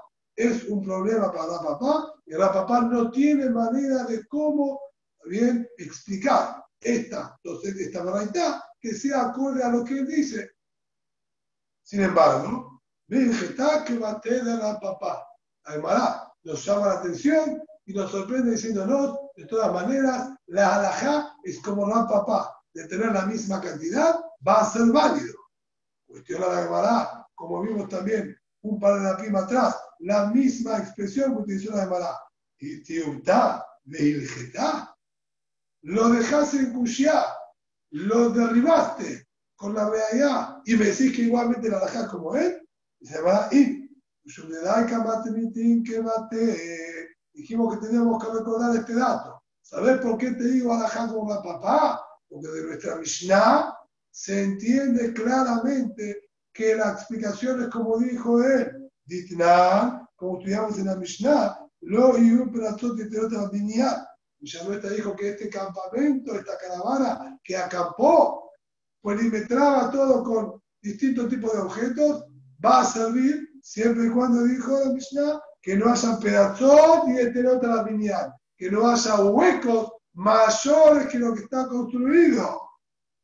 [0.40, 4.80] es un problema para la papá y la papá no tiene manera de cómo
[5.26, 10.52] bien explicar esta, esta variedad que sea acorde a lo que él dice.
[11.82, 15.26] Sin embargo, Virgeta que bate de la papá.
[15.64, 21.60] Aymara nos llama la atención y nos sorprende diciéndonos, de todas maneras, la halajá es
[21.60, 24.14] como la papá, de tener la misma cantidad,
[24.46, 25.34] va a ser válido.
[26.06, 31.34] Cuestiona la Gemara, como vimos también un par de la prima atrás, la misma expresión
[31.34, 32.18] que utilizó la Gemara.
[32.58, 34.94] Y tiutá, veilgetá,
[35.82, 37.24] lo dejaste en Kushia,
[37.90, 39.26] lo derribaste,
[39.60, 42.66] con la realidad y me decís que igualmente la alajá como él,
[42.98, 43.90] y se va ir.
[47.32, 49.42] Dijimos que teníamos que recordar este dato.
[49.60, 52.02] ¿Sabes por qué te digo alajá como la papá?
[52.28, 53.74] Porque de nuestra Mishnah
[54.10, 58.79] se entiende claramente que la explicación es como dijo él.
[59.10, 63.48] Ditnan, como estudiamos en la Mishnah, lo y un pedazo de otra
[64.38, 68.52] Mishnah dijo que este campamento, esta caravana que acampó
[69.00, 72.24] polimetraba todo con distintos tipos de objetos,
[72.64, 77.82] va a servir siempre y cuando dijo la Mishnah que no haya pedazos ni otra
[77.82, 82.60] lineal, que no haya huecos mayores que lo que está construido.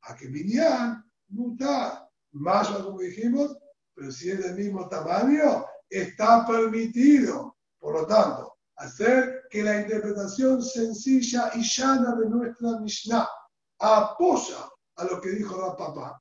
[0.03, 3.57] A que no mutar, más como dijimos,
[3.95, 7.57] pero si es del mismo tamaño, está permitido.
[7.79, 13.29] Por lo tanto, hacer que la interpretación sencilla y llana de nuestra Mishnah
[13.79, 16.21] apoya a lo que dijo la papá.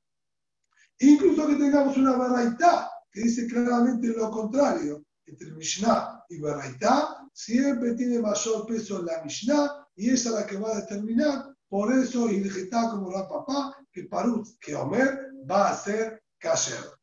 [1.00, 7.94] Incluso que tengamos una baraita que dice claramente lo contrario, entre Mishnah y baraita, siempre
[7.94, 11.54] tiene mayor peso la Mishnah y esa es la que va a determinar.
[11.68, 16.95] Por eso, está como la papá, que Parut, que Omer, va a ser kasher.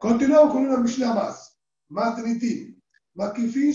[0.00, 1.58] Continuamos con una Mishnah más.
[1.90, 2.80] Matritim.
[3.16, 3.74] Makifin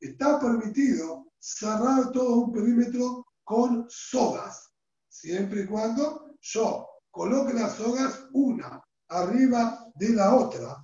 [0.00, 4.70] Está permitido cerrar todo un perímetro con sogas,
[5.10, 10.82] siempre y cuando yo coloque las sogas una arriba de la otra.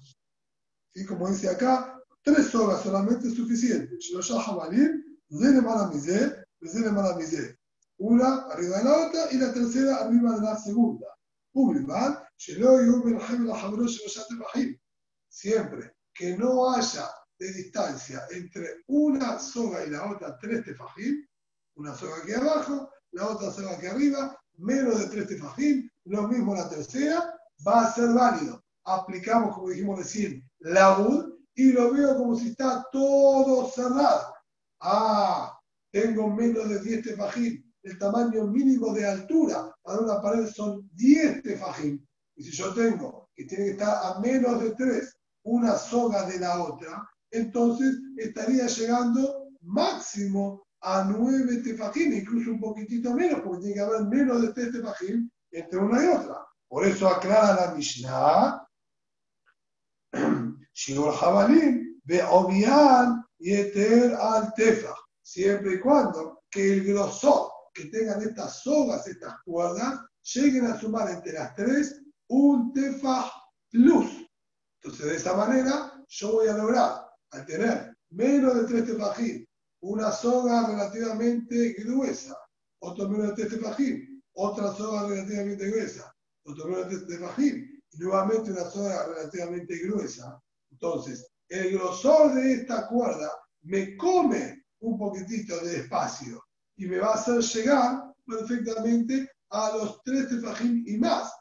[0.93, 3.97] Y como dice acá, tres sogas solamente es suficiente.
[7.97, 11.07] Una arriba de la otra y la tercera arriba de la segunda.
[15.29, 17.09] Siempre que no haya
[17.39, 21.27] de distancia entre una soga y la otra tres tefajim,
[21.75, 26.55] una soga aquí abajo, la otra soga aquí arriba, menos de tres tefajim, lo mismo
[26.55, 27.35] la tercera,
[27.67, 28.65] va a ser válido.
[28.85, 34.35] Aplicamos, como dijimos recién, la UD y lo veo como si está todo cerrado.
[34.81, 35.59] Ah,
[35.91, 37.65] tengo menos de 10 tefajim.
[37.83, 42.06] El tamaño mínimo de altura para una pared son 10 tefajim.
[42.37, 46.39] Y si yo tengo que tiene que estar a menos de 3 una soga de
[46.39, 53.75] la otra, entonces estaría llegando máximo a 9 tefajim, incluso un poquitito menos, porque tiene
[53.75, 56.47] que haber menos de 3 tefajim entre una y otra.
[56.69, 58.67] Por eso aclara la Mishnah,
[60.75, 68.63] Shigur Jabalín, Beobian Yeter al Tefaj, siempre y cuando que el grosor que tengan estas
[68.63, 70.01] sogas, estas cuerdas,
[70.35, 73.31] lleguen a sumar entre las tres un Tefaj
[73.71, 74.27] plus.
[74.83, 79.45] Entonces, de esa manera, yo voy a lograr, al tener menos de tres tefajim,
[79.81, 82.37] una soga relativamente gruesa,
[82.81, 86.15] otro menos de tres tefajim, otra soga relativamente gruesa,
[86.45, 90.41] otro menos de tres tefajim, y nuevamente una soga relativamente gruesa.
[90.71, 93.31] Entonces, el grosor de esta cuerda
[93.63, 96.43] me come un poquitito de espacio
[96.77, 101.33] y me va a hacer llegar perfectamente a los tres tefajim y más.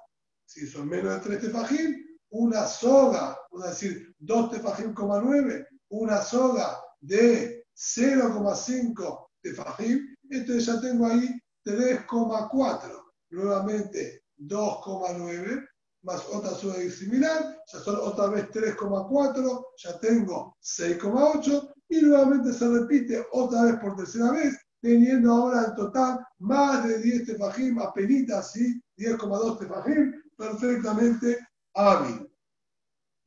[0.45, 1.95] Si son menos de tres tefajim,
[2.29, 11.29] una soga, a decir 2 tefajim,9, una soga de 0,5 tefajim, entonces ya tengo ahí
[11.65, 13.03] 3,4.
[13.31, 15.67] Nuevamente 2,9
[16.03, 22.67] más otra soga similar, ya son otra vez 3,4, ya tengo 6,8 y nuevamente se
[22.67, 28.51] repite otra vez por tercera vez, teniendo ahora en total más de 10 tefajim, apenas,
[28.51, 28.81] ¿sí?
[28.97, 31.39] 10,2 tefajim, perfectamente
[31.73, 32.29] hábil.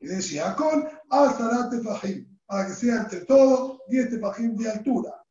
[0.01, 5.25] Y decía con hasta tefajim, para que sea entre todos 10 tefajim de altura.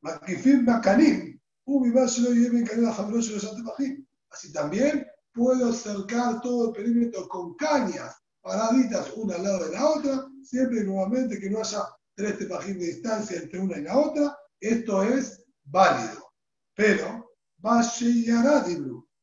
[0.00, 4.06] Makifim makanim, lo lleven tefajim.
[4.30, 9.88] Así también puedo cercar todo el perímetro con cañas paraditas una al lado de la
[9.90, 11.82] otra, siempre y nuevamente que no haya
[12.14, 14.38] tres tefajim de distancia entre una y la otra.
[14.60, 16.32] Esto es válido.
[16.74, 18.76] Pero, Vasheyará y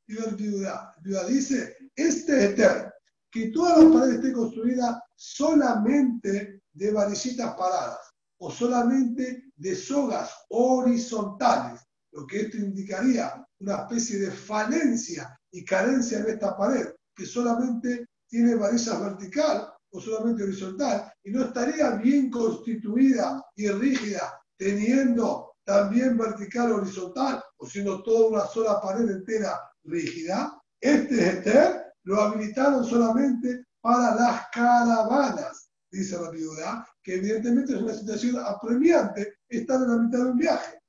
[0.07, 0.93] el viuda
[1.27, 2.91] dice este eterno,
[3.31, 7.99] que toda la pared esté construida solamente de varillitas paradas
[8.39, 11.81] o solamente de sogas horizontales,
[12.11, 18.07] lo que esto indicaría una especie de falencia y carencia en esta pared, que solamente
[18.27, 26.17] tiene varillas vertical o solamente horizontal, y no estaría bien constituida y rígida, teniendo también
[26.17, 33.65] vertical horizontal, o siendo toda una sola pared entera rígida, este Eter lo habilitaron solamente
[33.81, 39.97] para las caravanas, dice la viuda, que evidentemente es una situación apremiante estar en la
[39.97, 40.79] mitad de un viaje.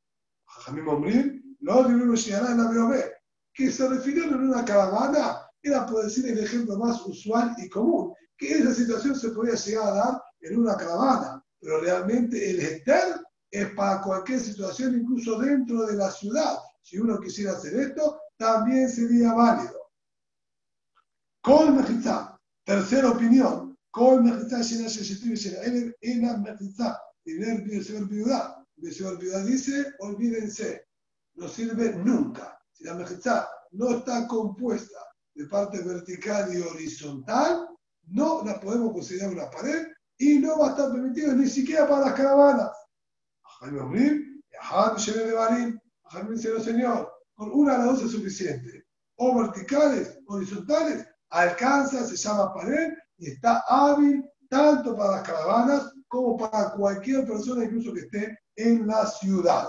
[0.46, 0.84] Jamim
[1.60, 2.94] no llegará en la BOB,
[3.54, 8.14] que se refirieron en una caravana, era por decir el ejemplo más usual y común,
[8.36, 13.20] que esa situación se podía llegar a dar en una caravana, pero realmente el Eter
[13.50, 16.56] es para cualquier situación, incluso dentro de la ciudad.
[16.82, 19.90] Si uno quisiera hacer esto, también sería válido.
[21.42, 28.64] Con Mejizá, tercera opinión, con Mejizá, Shena Sheshetim, Shena Elef, Ena Mejizá, y ver Viudá.
[28.76, 30.86] Viudá dice, olvídense,
[31.34, 32.58] no sirve nunca.
[32.72, 34.98] Si la Mejizá no está compuesta
[35.34, 37.68] de parte vertical y horizontal,
[38.08, 39.86] no la podemos considerar una pared
[40.18, 42.70] y no va a estar permitido ni siquiera para las caravanas.
[43.42, 48.10] Jaime Obrim, Jaime Shene de Barim, Jaime dice, señor, con una de las dos es
[48.12, 48.86] suficiente.
[49.16, 56.36] O verticales, horizontales, alcanza, se llama pared y está hábil tanto para las caravanas como
[56.36, 59.68] para cualquier persona, incluso que esté en la ciudad.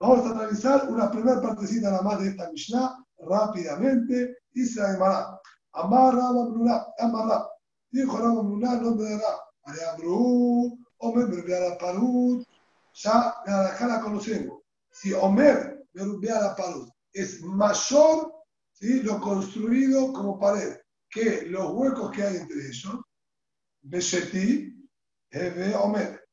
[0.00, 4.36] Vamos a analizar una primera partecita nada más de esta Mishnah rápidamente.
[4.52, 5.40] Dice Amará,
[5.72, 7.48] Amarra Mamluna, Amarra.
[7.90, 9.38] Dijo Rama Mamluna, no me dará.
[9.64, 12.46] Areabru, Omer, la Parut.
[12.92, 14.63] Ya la la conocemos.
[14.94, 18.32] Si Omer, la Parut, es mayor
[19.02, 20.76] lo construido como pared,
[21.10, 23.00] que los huecos que hay entre ellos,
[23.82, 24.88] Besheti,
[25.30, 26.24] Hebe Omer.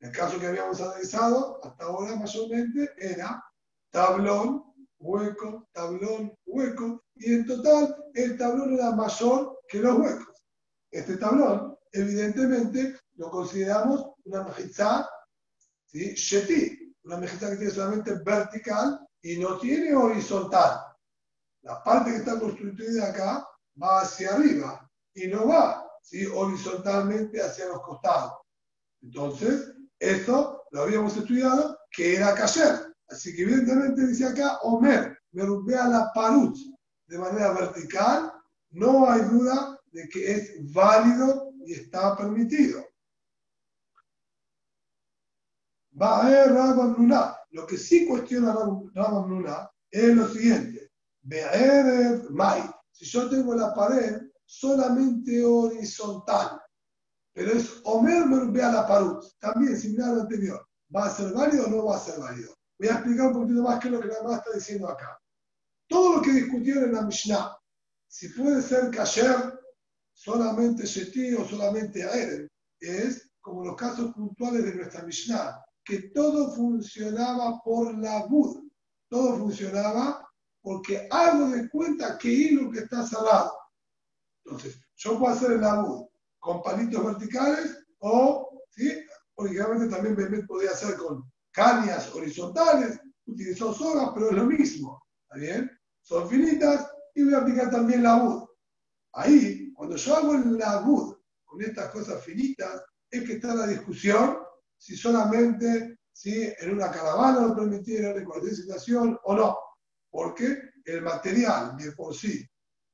[0.00, 3.42] El caso que habíamos analizado hasta ahora mayormente era
[3.90, 4.64] tablón,
[4.98, 10.44] hueco, tablón, hueco, y en total el tablón era mayor que los huecos.
[10.90, 15.08] Este tablón, evidentemente, lo consideramos una mejizá,
[15.86, 16.14] ¿sí?
[16.14, 20.80] Sheti, una mejizá que tiene solamente vertical y no tiene horizontal.
[21.62, 23.46] La parte que está construida acá
[23.80, 26.26] va hacia arriba y no va ¿sí?
[26.26, 28.32] horizontalmente hacia los costados.
[29.02, 32.92] Entonces, esto lo habíamos estudiado que era cayer.
[33.08, 36.56] Así que evidentemente dice acá, Omer, me a la parut
[37.06, 38.32] de manera vertical,
[38.70, 42.84] no hay duda de que es válido y está permitido.
[46.02, 46.96] Va a ver Rabban
[47.50, 50.90] Lo que sí cuestiona Rabban Luna es lo siguiente.
[52.30, 52.62] Mai.
[52.90, 56.60] Si yo tengo la pared solamente horizontal,
[57.32, 61.70] pero es Omer a la parut, también similar al anterior, ¿va a ser válido o
[61.70, 62.54] no va a ser válido?
[62.78, 65.18] Voy a explicar un poquito más qué es lo que la más está diciendo acá.
[65.88, 67.56] Todo lo que discutieron en la Mishnah,
[68.08, 69.58] si puede ser kasher
[70.12, 72.48] solamente Sheti o solamente Aeren,
[72.80, 78.68] es como los casos puntuales de nuestra Mishnah, que todo funcionaba por la Bud,
[79.08, 80.28] todo funcionaba
[80.60, 83.52] porque hago de cuenta que hilo que está cerrado.
[84.44, 86.06] Entonces, yo puedo hacer el Bud
[86.38, 89.04] con palitos verticales o, ¿sí?
[89.34, 95.02] originalmente también me podía hacer con cañas horizontales, utilizó sogas, pero es lo mismo.
[95.22, 95.70] ¿Está bien?
[96.00, 98.44] Son finitas y voy a aplicar también la bud.
[99.12, 104.38] Ahí, cuando yo hago la bud con estas cosas finitas, es que está la discusión
[104.82, 109.56] si solamente si en una caravana lo permitieron en cualquier situación o no.
[110.10, 112.44] Porque el material de por sí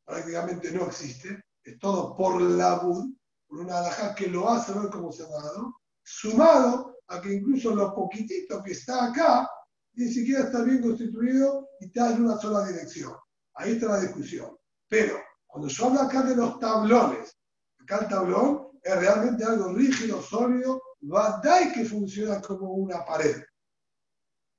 [0.04, 5.10] prácticamente no existe, es todo por la por una alhaja que lo hace ver como
[5.10, 9.48] cerrado, sumado a que incluso lo poquitito que está acá,
[9.94, 13.14] ni siquiera está bien constituido y está en una sola dirección.
[13.54, 14.54] Ahí está la discusión.
[14.88, 15.16] Pero
[15.46, 17.34] cuando yo hablo acá de los tablones,
[17.80, 23.42] acá el tablón es realmente algo rígido, sólido, y que funciona como una pared.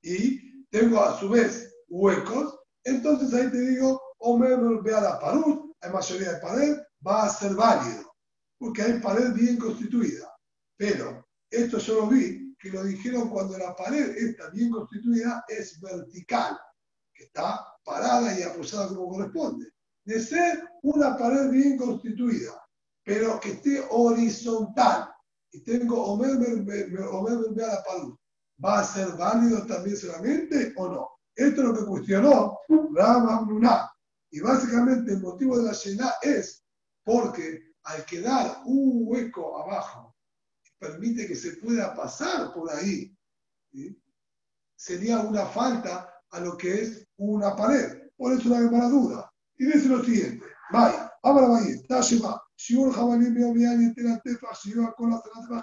[0.02, 5.42] Y tengo a su vez huecos, entonces ahí te digo, o me a la pared,
[5.80, 6.76] hay mayoría de pared,
[7.06, 8.14] va a ser válido,
[8.58, 10.32] porque hay pared bien constituida.
[10.76, 15.80] Pero esto yo lo vi, que lo dijeron cuando la pared está bien constituida, es
[15.80, 16.58] vertical,
[17.14, 19.66] que está parada y apoyada como corresponde.
[20.04, 22.62] De ser una pared bien constituida,
[23.04, 25.10] pero que esté horizontal,
[25.52, 28.16] y tengo Omer a la
[28.64, 31.10] ¿va a ser válido también solamente o no?
[31.34, 32.58] Esto es lo que cuestionó
[32.94, 33.90] Rama Luna.
[34.30, 36.62] Y básicamente el motivo de la llena es
[37.04, 40.14] porque al quedar un hueco abajo
[40.78, 43.14] permite que se pueda pasar por ahí,
[44.76, 48.10] sería una falta a lo que es una pared.
[48.16, 49.32] Por eso la duda.
[49.58, 55.10] Y dice lo siguiente, vaya, ahora vaya, Tashima, Shiur Jabalí Beomian y Teratefa, Shiur con
[55.10, 55.62] la Teratefa.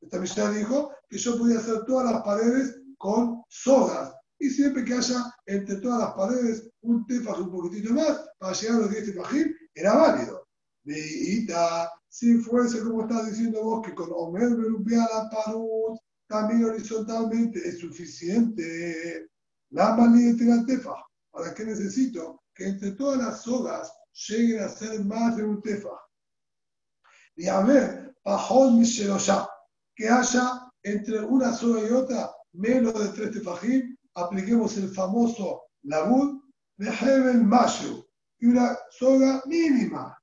[0.00, 4.12] Esta Mishnah dijo que yo podía hacer todas las paredes con sogas.
[4.40, 8.76] Y siempre que haya entre todas las paredes un tefaj un poquitito más, para llegar
[8.76, 10.48] a los 10 tefajim, era válido.
[10.82, 15.96] Veita, si fuese como estás diciendo vos, que con Omer la Parut
[16.26, 19.28] también horizontalmente es suficiente,
[19.70, 20.34] la manía
[20.66, 20.94] tefa.
[21.30, 22.42] ¿Para qué necesito?
[22.52, 23.92] Que entre todas las sogas
[24.28, 25.90] lleguen a ser más de un tefa.
[27.36, 28.14] Y a ver,
[28.72, 29.48] mi ya,
[29.94, 36.42] que haya entre una soga y otra menos de tres tefajim, apliquemos el famoso labud
[36.76, 38.04] de Heaven Mashu
[38.38, 40.18] y una soga mínima,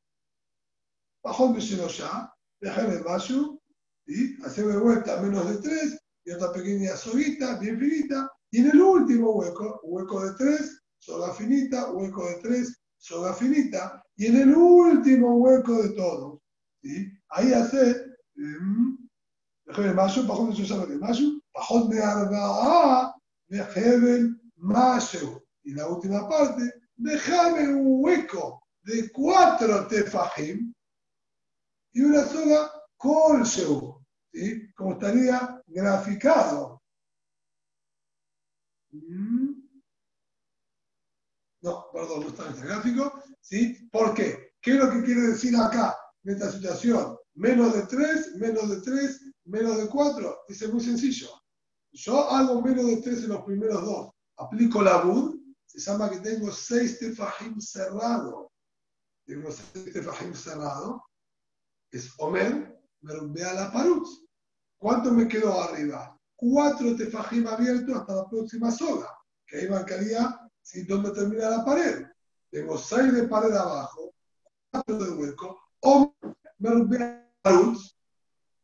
[1.23, 3.59] Bajón de ya, dejar el vaso,
[4.05, 8.71] y hacer de vuelta menos de tres, y otra pequeña soguita, bien finita, y en
[8.71, 14.37] el último hueco, hueco de tres, soga finita, hueco de tres, soga finita, y en
[14.37, 16.38] el último hueco de todos,
[16.81, 17.11] ¿sí?
[17.29, 17.95] ahí hace,
[19.65, 21.23] dejar el vaso, bajón de ya, el vaso,
[21.53, 23.15] bajón de arba'a,
[23.49, 30.73] el mayo, y la última parte, déjame un hueco de cuatro tefajim,
[31.91, 34.71] y una soga con ¿sí?
[34.75, 36.81] como estaría graficado.
[38.91, 39.53] Mm.
[41.61, 43.23] No, perdón, no está en este gráfico.
[43.41, 43.89] ¿sí?
[43.91, 44.13] ¿Por?
[44.13, 45.97] ¿Qué es lo que quiere decir acá
[46.29, 47.17] en esta situación?
[47.35, 50.37] Menos de 3, menos de 3, menos de 4.
[50.47, 51.29] Dice muy sencillo.
[51.91, 54.11] Yo hago menos de 3 en los primeros dos.
[54.37, 55.37] Aplico la BUD.
[55.65, 58.51] Se llama que tengo 6 tefajim cerrado.
[59.25, 61.03] Tengo 6 tefajim cerrado
[61.91, 64.07] es Omer, a la Parut.
[64.77, 66.17] ¿Cuánto me quedó arriba?
[66.35, 69.09] Cuatro tefajim abiertos hasta la próxima soga,
[69.45, 70.83] que ahí marcaría ¿sí?
[70.85, 72.05] ¿Dónde termina la pared?
[72.49, 74.13] Tengo seis de pared abajo,
[74.71, 76.13] cuatro de hueco, o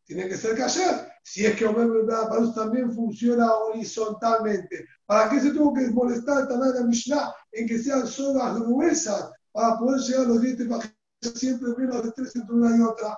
[0.05, 1.11] tiene que ser callar.
[1.23, 4.87] Si es que Omer Parus también funciona horizontalmente.
[5.05, 9.77] ¿Para qué se tuvo que molestar también la Mishnah en que sean sogas gruesas para
[9.79, 10.95] poder llegar a los dientes para
[11.35, 13.17] siempre menos de tres entre una y otra?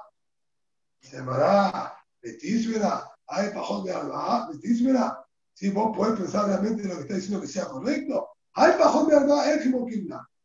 [1.02, 4.50] Se verá, hay pajón de alba,
[4.84, 5.26] verá.
[5.54, 9.18] Si vos podés pensar realmente lo que está diciendo que sea correcto, hay pajón de
[9.18, 9.66] alba, es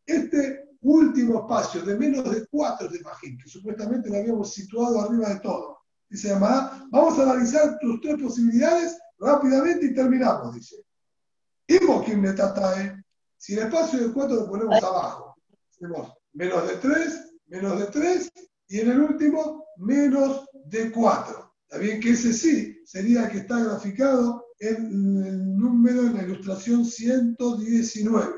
[0.06, 5.28] Este último espacio de menos de cuatro de Fajín, que supuestamente lo habíamos situado arriba
[5.30, 5.78] de todo,
[6.10, 10.76] y se llamará, vamos a analizar tus tres posibilidades rápidamente y terminamos, dice.
[11.66, 11.78] Y
[12.16, 13.02] Metatae,
[13.38, 15.36] si el espacio de cuatro lo ponemos abajo,
[15.78, 18.30] tenemos menos de tres, menos de tres,
[18.68, 21.54] y en el último, menos de cuatro.
[21.62, 26.22] Está bien que ese sí sería el que está graficado en el número en la
[26.24, 28.34] ilustración 119.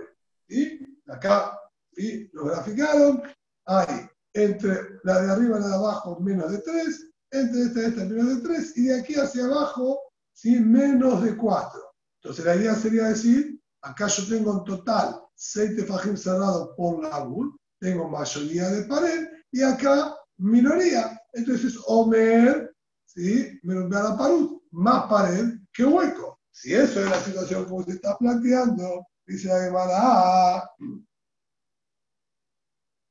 [0.48, 0.80] ¿sí?
[1.08, 1.58] Acá
[1.96, 3.22] y lo graficaron,
[3.66, 7.84] hay entre la de arriba y la de abajo menos de 3, entre esta y
[7.84, 10.00] esta menos de 3, y de aquí hacia abajo
[10.32, 10.58] ¿sí?
[10.60, 11.80] menos de 4.
[12.22, 17.24] Entonces la idea sería decir, acá yo tengo en total 6 tefajim cerrados por la
[17.26, 21.20] UL, tengo mayoría de pared, y acá minoría.
[21.32, 23.58] Entonces Omer, ¿sí?
[23.62, 26.40] menos la pared, más pared que hueco.
[26.50, 30.70] Si eso es la situación como se está planteando, dice la Gemara,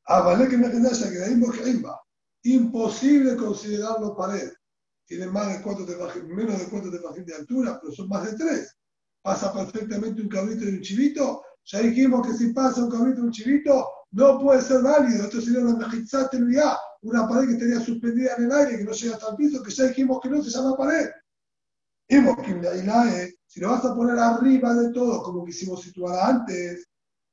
[0.07, 1.99] ah,
[2.45, 4.51] Imposible considerarlo pared.
[5.05, 5.85] Tiene más de cuatro
[6.27, 8.75] menos de cuatro tefajim de altura, pero son más de tres.
[9.21, 11.43] Pasa perfectamente un cabrito y un chivito.
[11.65, 15.23] Ya dijimos que si pasa un cabrito y un chivito, no puede ser válido.
[15.23, 19.15] Esto sería una mejizatelia, una pared que estaría suspendida en el aire, que no llega
[19.15, 21.09] hasta el piso, que ya dijimos que no se llama pared.
[23.47, 26.87] Si lo vas a poner arriba de todo, como quisimos situar antes,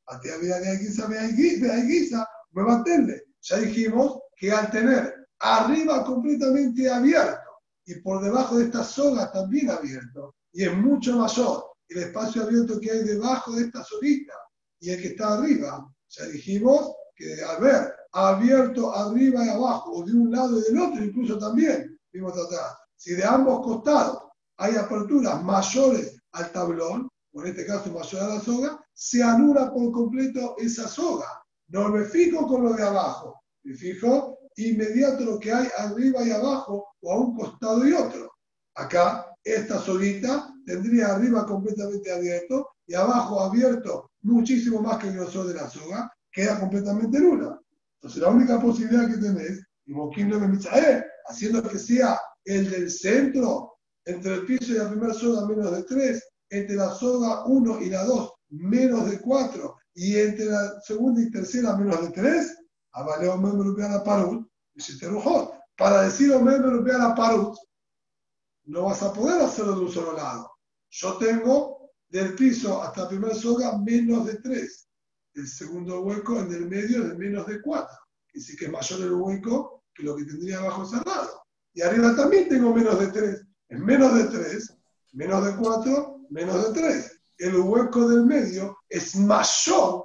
[0.07, 3.25] a ti había de guisa, de guisa, me manténle.
[3.43, 7.51] Ya dijimos que al tener arriba completamente abierto
[7.85, 12.79] y por debajo de esta soga también abierto, y es mucho mayor el espacio abierto
[12.81, 14.35] que hay debajo de esta soguita
[14.79, 20.05] y el que está arriba, ya dijimos que al ver abierto arriba y abajo, o
[20.05, 24.23] de un lado y del otro, incluso también, vimos atrás, si de ambos costados
[24.57, 29.73] hay aperturas mayores al tablón, o en este caso mayor a la soga, se anula
[29.73, 31.43] por completo esa soga.
[31.71, 36.31] No me fijo con lo de abajo, me fijo inmediato lo que hay arriba y
[36.31, 38.33] abajo o a un costado y otro.
[38.75, 45.47] Acá, esta solita tendría arriba completamente abierto y abajo abierto muchísimo más que el grosor
[45.47, 47.59] de la soga, queda completamente nula.
[47.95, 53.75] Entonces, la única posibilidad que tenés, y Moquín eh, haciendo que sea el del centro,
[54.05, 57.91] entre el piso y la primera soga menos de 3, entre la soga 1 y
[57.91, 62.57] la 2 menos de 4 y entre la segunda y tercera menos de tres,
[62.93, 65.53] avale Omer la Parut, y se te rujó.
[65.77, 67.55] Para decir Omer la Parut,
[68.65, 70.53] no vas a poder hacerlo de un solo lado.
[70.89, 74.89] Yo tengo del piso hasta la primera soga menos de tres.
[75.35, 77.99] El segundo hueco en el medio es de menos de cuatro.
[78.33, 81.43] Y sí que es mayor el hueco que lo que tendría abajo cerrado.
[81.75, 83.47] Y arriba también tengo menos de tres.
[83.69, 84.75] Es menos de tres,
[85.13, 90.05] menos de cuatro, menos de tres el hueco del medio es mayor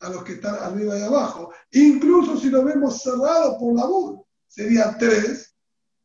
[0.00, 1.52] a los que están arriba y abajo.
[1.70, 5.56] Incluso si lo vemos cerrado por la BUR, sería 3,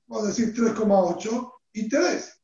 [0.05, 2.41] vamos a decir 3,8 y 3.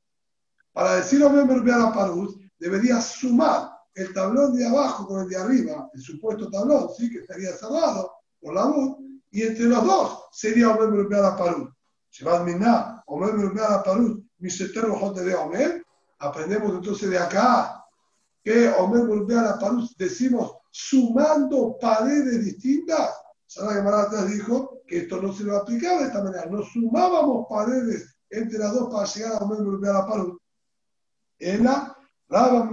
[0.72, 5.88] Para decirlo bien la Parus, debería sumar el tablón de abajo con el de arriba,
[5.94, 7.12] el supuesto tablón, ¿sí?
[7.12, 8.12] que estaría cerrado
[8.42, 8.98] por la BUR,
[9.30, 11.70] y entre los dos sería Omer la Parus.
[12.18, 15.86] Llevad Miná, Omer la Parus, Misetero de Omer.
[16.20, 17.83] Aprendemos entonces de acá
[18.44, 23.12] que Omer volver a la Parus decimos sumando paredes distintas.
[23.46, 26.46] Sara Gemara atrás dijo que esto no se lo aplicaba de esta manera.
[26.48, 30.38] No sumábamos paredes entre las dos para llegar a Omer volver a la Parus.
[31.40, 31.98] En la
[32.30, 32.68] Raba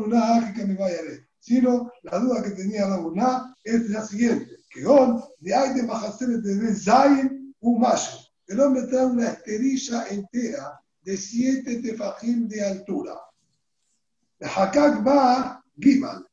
[0.55, 0.99] que me vaya
[1.39, 5.83] Sino la duda que tenía la Muná es la siguiente: que on de hay de
[5.83, 8.19] Mahaseres de Zayn un mayo.
[8.47, 13.15] El hombre trae una esterilla entera de siete tefajim de altura.
[14.41, 16.27] Hakak va Gimal.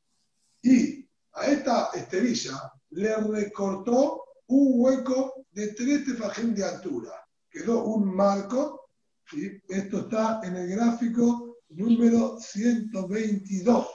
[0.61, 7.11] Y a esta esterilla le recortó un hueco de tres tefajim de altura.
[7.49, 8.89] Quedó un marco.
[9.33, 13.87] y Esto está en el gráfico número 122.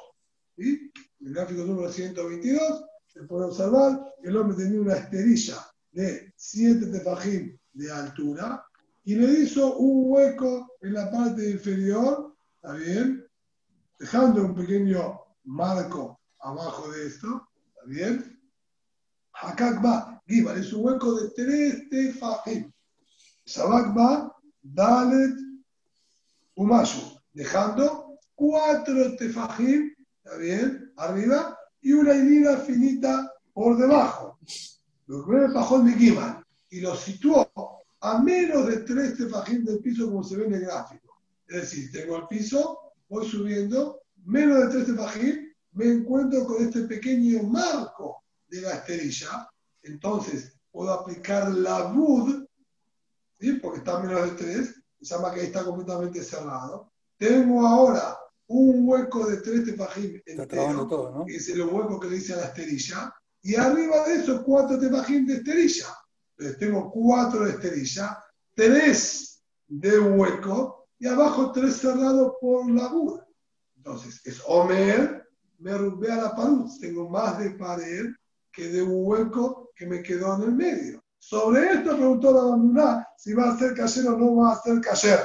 [0.57, 0.93] ¿sí?
[1.21, 5.59] El gráfico número 122 se puede observar que el hombre tenía una esterilla
[5.91, 8.65] de 7 tefajim de altura
[9.05, 13.27] y le hizo un hueco en la parte inferior, ¿está bien?
[13.99, 18.41] Dejando un pequeño marco abajo de esto, ¿está bien?
[19.35, 22.71] Hakakba, Gibal, es un hueco de tres tefajim.
[23.45, 25.35] Sabakba, Dalet,
[26.55, 30.93] Umashu, dejando cuatro tefajim, ¿está bien?
[30.97, 34.39] Arriba, y una hilera finita por debajo.
[35.07, 37.51] Lo que el pajón de Gibal, y lo situó
[38.01, 41.21] a menos de tres tefajim del piso, como se ve en el gráfico.
[41.49, 46.83] Es decir, tengo el piso, voy subiendo, menos de tres tefajim, me encuentro con este
[46.83, 49.49] pequeño marco de la esterilla,
[49.83, 52.45] entonces puedo aplicar la bud,
[53.39, 53.53] ¿sí?
[53.55, 56.93] porque está menos de 3, se llama que ahí está completamente cerrado.
[57.17, 58.19] Tengo ahora
[58.49, 62.37] un hueco de 3 tefajim entero, todo, que es el hueco que le dice a
[62.37, 65.89] la esterilla, y arriba de eso 4 tefajim de esterilla.
[66.37, 68.19] Entonces tengo 4 de esterilla,
[68.55, 73.21] 3 de hueco, y abajo 3 cerrados por la bud.
[73.85, 75.29] Entonces es Omer
[75.59, 78.07] me rumbé a la pared, tengo más de pared
[78.53, 81.03] que de un hueco que me quedó en el medio.
[81.19, 84.81] Sobre esto preguntó la Bamuna si va a ser cayer o no va a ser
[84.81, 85.19] cayer.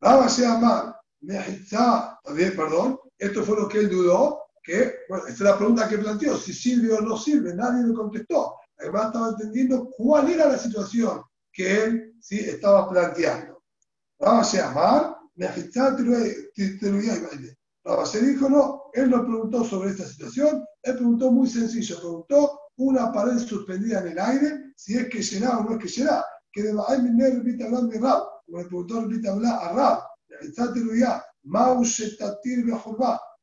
[0.00, 5.40] Raba Sheamar, Mejitza, también, perdón, esto fue lo que él dudó, que, bueno, esta es
[5.40, 8.56] la pregunta que planteó, si sirve o no sirve, nadie le contestó.
[8.78, 13.62] Además estaba entendiendo cuál era la situación que él sí estaba planteando.
[14.18, 17.58] Raba Sheamar, Mejitza, Teruya y Baile.
[18.04, 23.10] Se dijo, no, él no preguntó sobre esta situación, él preguntó muy sencillo, preguntó una
[23.12, 26.62] pared suspendida en el aire, si es que llenaba o no es que llenaba, que
[26.64, 30.02] de Baal Miner repite hablando de Rab, como el preguntó repite hablar a Rab,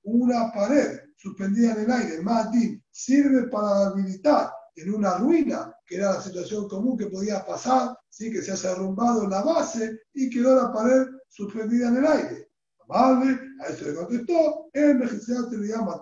[0.04, 6.14] una pared suspendida en el aire, Matin, sirve para habilitar en una ruina, que era
[6.14, 8.32] la situación común que podía pasar, ¿sí?
[8.32, 11.06] que se haya derrumbado la base y quedó la pared
[11.36, 12.50] suspendida en el aire.
[12.88, 16.02] Vale, a eso le contestó, el te le llama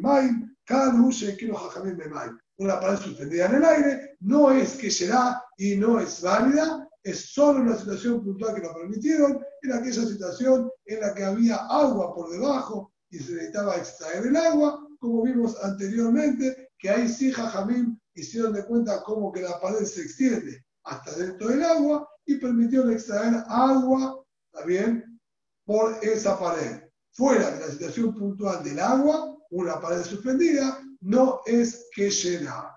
[0.00, 2.38] Maim, Kanushe Kilo Jajamim Maim.
[2.58, 7.32] Una pared suspendida en el aire no es que será y no es válida, es
[7.32, 12.14] solo una situación puntual que nos permitieron, en aquella situación en la que había agua
[12.14, 17.98] por debajo y se necesitaba extraer el agua, como vimos anteriormente, que ahí sí Jajamim
[18.14, 22.92] hicieron de cuenta como que la pared se extiende hasta dentro del agua y permitieron
[22.92, 24.22] extraer agua,
[24.58, 25.20] también
[25.64, 26.82] por esa pared.
[27.12, 32.74] Fuera de la situación puntual del agua, una pared suspendida no es que llena.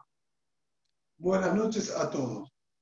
[1.18, 2.51] Buenas noches a todos.